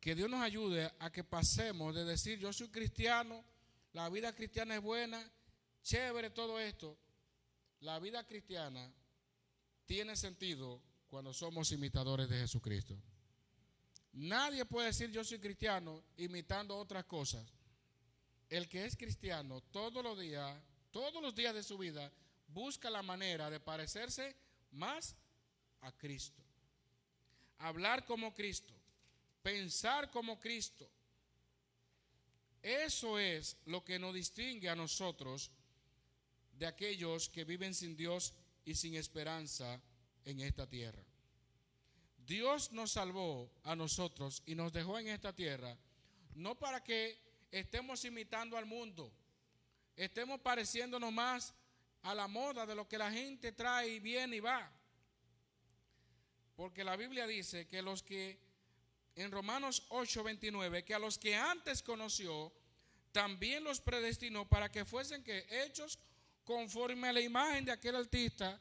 Que 0.00 0.14
Dios 0.14 0.30
nos 0.30 0.40
ayude 0.40 0.90
a 1.00 1.12
que 1.12 1.24
pasemos 1.24 1.94
de 1.94 2.06
decir, 2.06 2.38
yo 2.38 2.54
soy 2.54 2.68
cristiano, 2.68 3.44
la 3.92 4.08
vida 4.08 4.34
cristiana 4.34 4.76
es 4.76 4.80
buena, 4.80 5.22
chévere 5.82 6.30
todo 6.30 6.58
esto. 6.58 6.96
La 7.80 7.98
vida 7.98 8.26
cristiana 8.26 8.90
tiene 9.84 10.16
sentido 10.16 10.87
cuando 11.08 11.32
somos 11.32 11.72
imitadores 11.72 12.28
de 12.28 12.38
Jesucristo. 12.38 12.96
Nadie 14.12 14.64
puede 14.64 14.88
decir 14.88 15.10
yo 15.10 15.24
soy 15.24 15.38
cristiano 15.38 16.02
imitando 16.16 16.76
otras 16.76 17.04
cosas. 17.04 17.46
El 18.48 18.68
que 18.68 18.84
es 18.84 18.96
cristiano 18.96 19.60
todos 19.70 20.02
los 20.02 20.18
días, 20.18 20.60
todos 20.90 21.22
los 21.22 21.34
días 21.34 21.54
de 21.54 21.62
su 21.62 21.76
vida, 21.76 22.10
busca 22.48 22.90
la 22.90 23.02
manera 23.02 23.50
de 23.50 23.60
parecerse 23.60 24.34
más 24.72 25.16
a 25.80 25.92
Cristo. 25.92 26.42
Hablar 27.58 28.04
como 28.04 28.34
Cristo. 28.34 28.74
Pensar 29.42 30.10
como 30.10 30.38
Cristo. 30.38 30.88
Eso 32.62 33.18
es 33.18 33.56
lo 33.66 33.84
que 33.84 33.98
nos 33.98 34.14
distingue 34.14 34.68
a 34.68 34.76
nosotros 34.76 35.50
de 36.52 36.66
aquellos 36.66 37.28
que 37.28 37.44
viven 37.44 37.74
sin 37.74 37.96
Dios 37.96 38.34
y 38.64 38.74
sin 38.74 38.96
esperanza 38.96 39.80
en 40.24 40.40
esta 40.40 40.66
tierra. 40.66 41.02
Dios 42.26 42.72
nos 42.72 42.92
salvó 42.92 43.50
a 43.64 43.74
nosotros 43.74 44.42
y 44.44 44.54
nos 44.54 44.72
dejó 44.72 44.98
en 44.98 45.08
esta 45.08 45.34
tierra, 45.34 45.76
no 46.34 46.54
para 46.58 46.84
que 46.84 47.18
estemos 47.50 48.04
imitando 48.04 48.56
al 48.56 48.66
mundo, 48.66 49.10
estemos 49.96 50.40
pareciéndonos 50.40 51.12
más 51.12 51.54
a 52.02 52.14
la 52.14 52.28
moda 52.28 52.66
de 52.66 52.74
lo 52.74 52.86
que 52.86 52.98
la 52.98 53.10
gente 53.10 53.52
trae 53.52 53.88
y 53.88 54.00
viene 54.00 54.36
y 54.36 54.40
va. 54.40 54.70
Porque 56.54 56.84
la 56.84 56.96
Biblia 56.96 57.26
dice 57.26 57.66
que 57.66 57.82
los 57.82 58.02
que, 58.02 58.38
en 59.14 59.30
Romanos 59.30 59.86
8, 59.88 60.22
29, 60.22 60.84
que 60.84 60.94
a 60.94 60.98
los 60.98 61.18
que 61.18 61.34
antes 61.34 61.82
conoció, 61.82 62.52
también 63.12 63.64
los 63.64 63.80
predestinó 63.80 64.48
para 64.48 64.70
que 64.70 64.84
fuesen 64.84 65.24
hechos 65.26 65.98
conforme 66.44 67.08
a 67.08 67.12
la 67.12 67.20
imagen 67.20 67.64
de 67.64 67.72
aquel 67.72 67.96
artista 67.96 68.60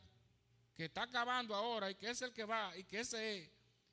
que 0.78 0.86
está 0.86 1.02
acabando 1.02 1.56
ahora 1.56 1.90
y 1.90 1.96
que 1.96 2.12
es 2.12 2.22
el 2.22 2.32
que 2.32 2.46
va 2.46 2.78
y 2.78 2.84
que 2.84 3.00
ese 3.00 3.40
es 3.40 3.50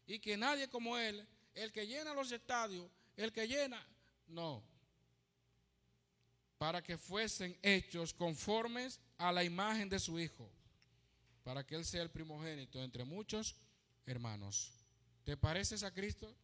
y 0.06 0.18
que 0.18 0.36
nadie 0.36 0.68
como 0.68 0.98
él, 0.98 1.26
el 1.54 1.72
que 1.72 1.86
llena 1.86 2.12
los 2.12 2.30
estadios, 2.30 2.90
el 3.16 3.32
que 3.32 3.48
llena, 3.48 3.82
no, 4.26 4.62
para 6.58 6.82
que 6.82 6.98
fuesen 6.98 7.58
hechos 7.62 8.12
conformes 8.12 9.00
a 9.16 9.32
la 9.32 9.42
imagen 9.42 9.88
de 9.88 9.98
su 9.98 10.20
Hijo, 10.20 10.50
para 11.42 11.64
que 11.64 11.74
Él 11.74 11.86
sea 11.86 12.02
el 12.02 12.10
primogénito 12.10 12.84
entre 12.84 13.04
muchos 13.04 13.56
hermanos. 14.04 14.70
¿Te 15.24 15.38
pareces 15.38 15.84
a 15.84 15.90
Cristo? 15.90 16.36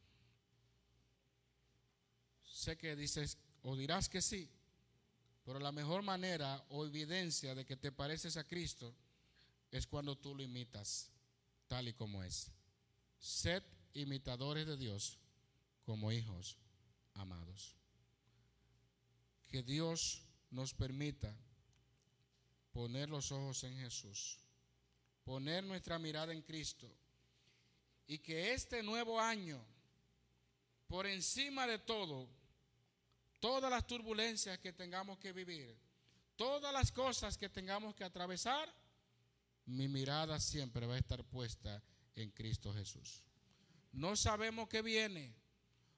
Sé 2.51 2.79
que 2.79 2.97
dices 2.97 3.37
o 3.63 3.77
dirás 3.77 4.09
que 4.09 4.23
sí, 4.23 4.51
pero 5.45 5.59
la 5.59 5.71
mejor 5.71 6.01
manera 6.01 6.65
o 6.71 6.87
evidencia 6.87 7.55
de 7.55 7.67
que 7.67 7.77
te 7.77 7.93
pareces 7.93 8.39
a 8.39 8.45
Cristo 8.45 8.95
es 9.71 9.87
cuando 9.87 10.17
tú 10.17 10.35
lo 10.35 10.43
imitas 10.43 11.11
tal 11.69 11.89
y 11.89 11.95
como 11.95 12.23
es. 12.23 12.51
Sed 13.19 13.63
imitadores 13.95 14.67
de 14.67 14.77
Dios 14.77 15.19
como 15.85 16.13
hijos 16.13 16.59
amados. 17.15 17.77
Que 19.49 19.63
Dios 19.63 20.23
nos 20.51 20.75
permita 20.75 21.35
poner 22.73 23.09
los 23.09 23.33
ojos 23.33 23.65
en 23.65 23.77
Jesús, 23.77 24.39
poner 25.25 25.65
nuestra 25.65 25.99
mirada 25.99 26.33
en 26.33 26.43
Cristo 26.43 26.91
y 28.07 28.19
que 28.19 28.53
este 28.53 28.83
nuevo 28.83 29.21
año, 29.21 29.65
por 30.87 31.07
encima 31.07 31.67
de 31.67 31.79
todo, 31.79 32.29
todas 33.39 33.71
las 33.71 33.87
turbulencias 33.87 34.59
que 34.59 34.73
tengamos 34.73 35.19
que 35.19 35.33
vivir, 35.33 35.77
todas 36.37 36.73
las 36.73 36.91
cosas 36.93 37.37
que 37.37 37.49
tengamos 37.49 37.95
que 37.95 38.05
atravesar, 38.05 38.73
mi 39.71 39.89
mirada 39.89 40.41
siempre 40.41 40.87
va 40.87 40.95
a 40.95 40.99
estar 40.99 41.25
puesta 41.25 41.83
en 42.17 42.31
Cristo 42.31 42.73
Jesús. 42.75 43.23
No 43.93 44.17
sabemos 44.17 44.69
qué 44.69 44.83
viene, 44.83 45.35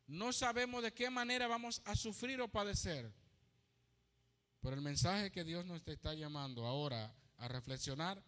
no 0.06 0.32
sabemos 0.32 0.82
de 0.82 0.92
qué 0.92 1.10
manera 1.10 1.46
vamos 1.46 1.82
a 1.84 1.94
sufrir 1.96 2.40
o 2.40 2.48
padecer, 2.48 3.12
pero 4.60 4.76
el 4.76 4.82
mensaje 4.82 5.30
que 5.30 5.44
Dios 5.44 5.64
nos 5.66 5.86
está 5.86 6.14
llamando 6.14 6.66
ahora 6.66 7.14
a 7.38 7.48
reflexionar 7.48 8.22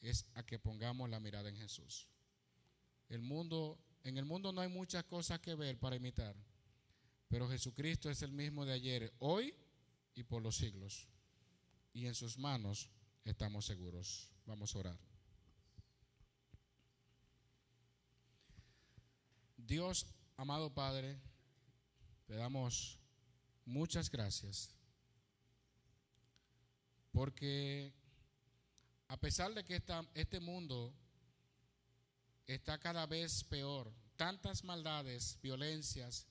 es 0.00 0.26
a 0.34 0.44
que 0.44 0.58
pongamos 0.58 1.10
la 1.10 1.20
mirada 1.20 1.50
en 1.50 1.56
Jesús. 1.56 2.08
El 3.08 3.20
mundo, 3.20 3.78
en 4.02 4.16
el 4.16 4.24
mundo 4.24 4.52
no 4.52 4.60
hay 4.60 4.68
muchas 4.68 5.04
cosas 5.04 5.40
que 5.40 5.54
ver 5.54 5.78
para 5.78 5.96
imitar. 5.96 6.34
Pero 7.28 7.48
Jesucristo 7.48 8.10
es 8.10 8.22
el 8.22 8.32
mismo 8.32 8.64
de 8.64 8.72
ayer, 8.72 9.12
hoy 9.18 9.54
y 10.14 10.22
por 10.24 10.42
los 10.42 10.56
siglos. 10.56 11.08
Y 11.92 12.06
en 12.06 12.14
sus 12.14 12.38
manos 12.38 12.88
estamos 13.24 13.66
seguros. 13.66 14.29
Vamos 14.50 14.74
a 14.74 14.78
orar. 14.80 14.98
Dios, 19.56 20.04
amado 20.36 20.74
Padre, 20.74 21.20
te 22.26 22.34
damos 22.34 22.98
muchas 23.64 24.10
gracias. 24.10 24.74
Porque 27.12 27.94
a 29.06 29.16
pesar 29.18 29.54
de 29.54 29.62
que 29.62 29.80
este 30.14 30.40
mundo 30.40 30.92
está 32.48 32.76
cada 32.78 33.06
vez 33.06 33.44
peor, 33.44 33.94
tantas 34.16 34.64
maldades, 34.64 35.38
violencias, 35.40 36.26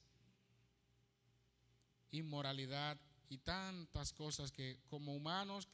inmoralidad 2.11 2.99
y 3.29 3.37
tantas 3.37 4.11
cosas 4.11 4.51
que 4.51 4.77
como 4.89 5.15
humanos 5.15 5.69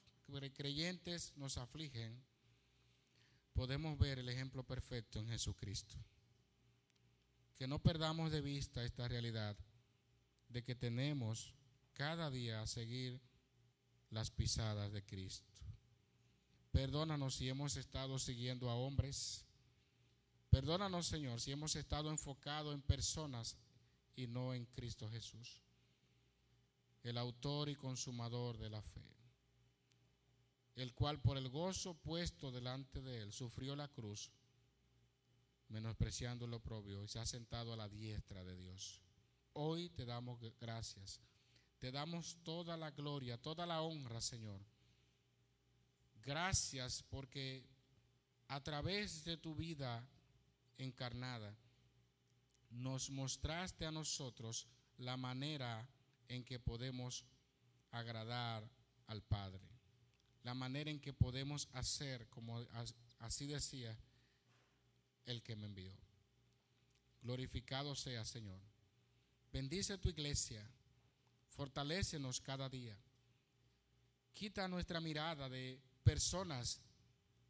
creyentes 0.53 1.33
nos 1.37 1.57
afligen, 1.57 2.23
podemos 3.55 3.97
ver 3.97 4.19
el 4.19 4.29
ejemplo 4.29 4.63
perfecto 4.63 5.19
en 5.19 5.29
Jesucristo. 5.29 5.95
Que 7.55 7.67
no 7.67 7.81
perdamos 7.81 8.31
de 8.31 8.41
vista 8.41 8.83
esta 8.83 9.07
realidad 9.07 9.57
de 10.49 10.63
que 10.63 10.75
tenemos 10.75 11.55
cada 11.93 12.29
día 12.29 12.61
a 12.61 12.67
seguir 12.67 13.19
las 14.11 14.29
pisadas 14.29 14.91
de 14.91 15.03
Cristo. 15.03 15.53
Perdónanos 16.71 17.35
si 17.35 17.47
hemos 17.47 17.77
estado 17.77 18.19
siguiendo 18.19 18.69
a 18.69 18.75
hombres. 18.75 19.45
Perdónanos, 20.49 21.07
Señor, 21.07 21.39
si 21.39 21.53
hemos 21.53 21.75
estado 21.77 22.11
enfocados 22.11 22.75
en 22.75 22.81
personas 22.81 23.57
y 24.17 24.27
no 24.27 24.53
en 24.53 24.65
Cristo 24.65 25.09
Jesús 25.09 25.61
el 27.03 27.19
autor 27.19 27.69
y 27.69 27.75
consumador 27.75 28.57
de 28.57 28.69
la 28.69 28.81
fe, 28.81 29.14
el 30.75 30.93
cual 30.93 31.21
por 31.21 31.37
el 31.37 31.49
gozo 31.49 31.93
puesto 31.93 32.51
delante 32.51 33.01
de 33.01 33.21
él 33.21 33.31
sufrió 33.31 33.75
la 33.75 33.87
cruz, 33.87 34.29
menospreciando 35.69 36.47
lo 36.47 36.59
propio, 36.59 37.03
y 37.03 37.07
se 37.07 37.19
ha 37.19 37.25
sentado 37.25 37.73
a 37.73 37.77
la 37.77 37.89
diestra 37.89 38.43
de 38.43 38.55
Dios. 38.55 39.01
Hoy 39.53 39.89
te 39.89 40.05
damos 40.05 40.39
gracias, 40.59 41.21
te 41.79 41.91
damos 41.91 42.37
toda 42.43 42.75
la 42.75 42.91
gloria, 42.91 43.41
toda 43.41 43.65
la 43.65 43.81
honra, 43.81 44.19
Señor. 44.19 44.61
Gracias 46.21 47.03
porque 47.03 47.65
a 48.47 48.61
través 48.61 49.23
de 49.23 49.37
tu 49.37 49.55
vida 49.55 50.05
encarnada 50.77 51.55
nos 52.69 53.09
mostraste 53.09 53.85
a 53.85 53.91
nosotros 53.91 54.67
la 54.97 55.15
manera 55.17 55.87
en 56.27 56.43
que 56.43 56.59
podemos 56.59 57.25
agradar 57.91 58.69
al 59.07 59.21
Padre. 59.21 59.74
La 60.45 60.53
manera 60.53 60.89
en 60.89 61.01
que 61.01 61.11
podemos 61.11 61.67
hacer, 61.73 62.29
como 62.29 62.65
así 63.19 63.47
decía 63.47 63.97
el 65.25 65.41
que 65.41 65.57
me 65.57 65.65
envió. 65.65 65.91
Glorificado 67.21 67.95
sea, 67.95 68.23
Señor. 68.23 68.61
Bendice 69.51 69.97
tu 69.97 70.07
iglesia. 70.07 70.63
Fortalécenos 71.49 72.39
cada 72.39 72.69
día. 72.69 72.97
Quita 74.33 74.67
nuestra 74.67 75.01
mirada 75.01 75.49
de 75.49 75.81
personas 76.03 76.79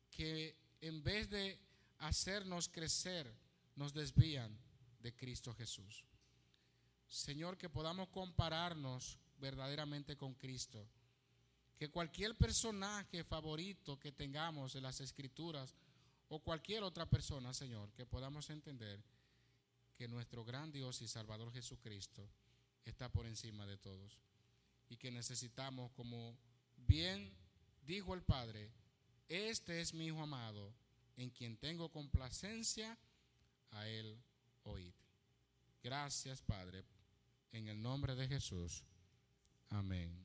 que 0.10 0.56
en 0.82 1.04
vez 1.04 1.30
de 1.30 1.60
hacernos 2.00 2.70
crecer, 2.70 3.32
nos 3.76 3.94
desvían 3.94 4.58
de 5.00 5.14
Cristo 5.14 5.54
Jesús. 5.54 6.06
Señor, 7.08 7.58
que 7.58 7.70
podamos 7.70 8.08
compararnos 8.10 9.20
verdaderamente 9.38 10.16
con 10.16 10.34
Cristo. 10.34 10.88
Que 11.78 11.90
cualquier 11.90 12.36
personaje 12.36 13.24
favorito 13.24 14.00
que 14.00 14.12
tengamos 14.12 14.76
en 14.76 14.84
las 14.84 15.02
escrituras 15.02 15.76
o 16.30 16.40
cualquier 16.40 16.84
otra 16.84 17.06
persona, 17.06 17.54
Señor, 17.54 17.92
que 17.94 18.06
podamos 18.06 18.50
entender 18.50 19.04
que 19.98 20.08
nuestro 20.08 20.44
gran 20.44 20.72
Dios 20.72 21.02
y 21.02 21.08
Salvador 21.08 21.52
Jesucristo 21.52 22.30
está 22.86 23.10
por 23.12 23.26
encima 23.26 23.66
de 23.66 23.78
todos. 23.78 24.20
Y 24.90 24.98
que 24.98 25.12
necesitamos, 25.12 25.92
como 25.92 26.38
bien 26.78 27.32
dijo 27.86 28.14
el 28.14 28.22
Padre, 28.22 28.70
este 29.28 29.82
es 29.82 29.94
mi 29.94 30.08
Hijo 30.08 30.22
amado, 30.22 30.74
en 31.18 31.30
quien 31.30 31.58
tengo 31.58 31.90
complacencia, 31.90 32.98
a 33.72 33.88
Él 33.88 34.18
oír. 34.64 34.94
Gracias, 35.84 36.42
Padre, 36.42 36.84
en 37.52 37.68
el 37.68 37.82
nombre 37.82 38.16
de 38.16 38.28
Jesús. 38.28 38.84
Amén. 39.70 40.25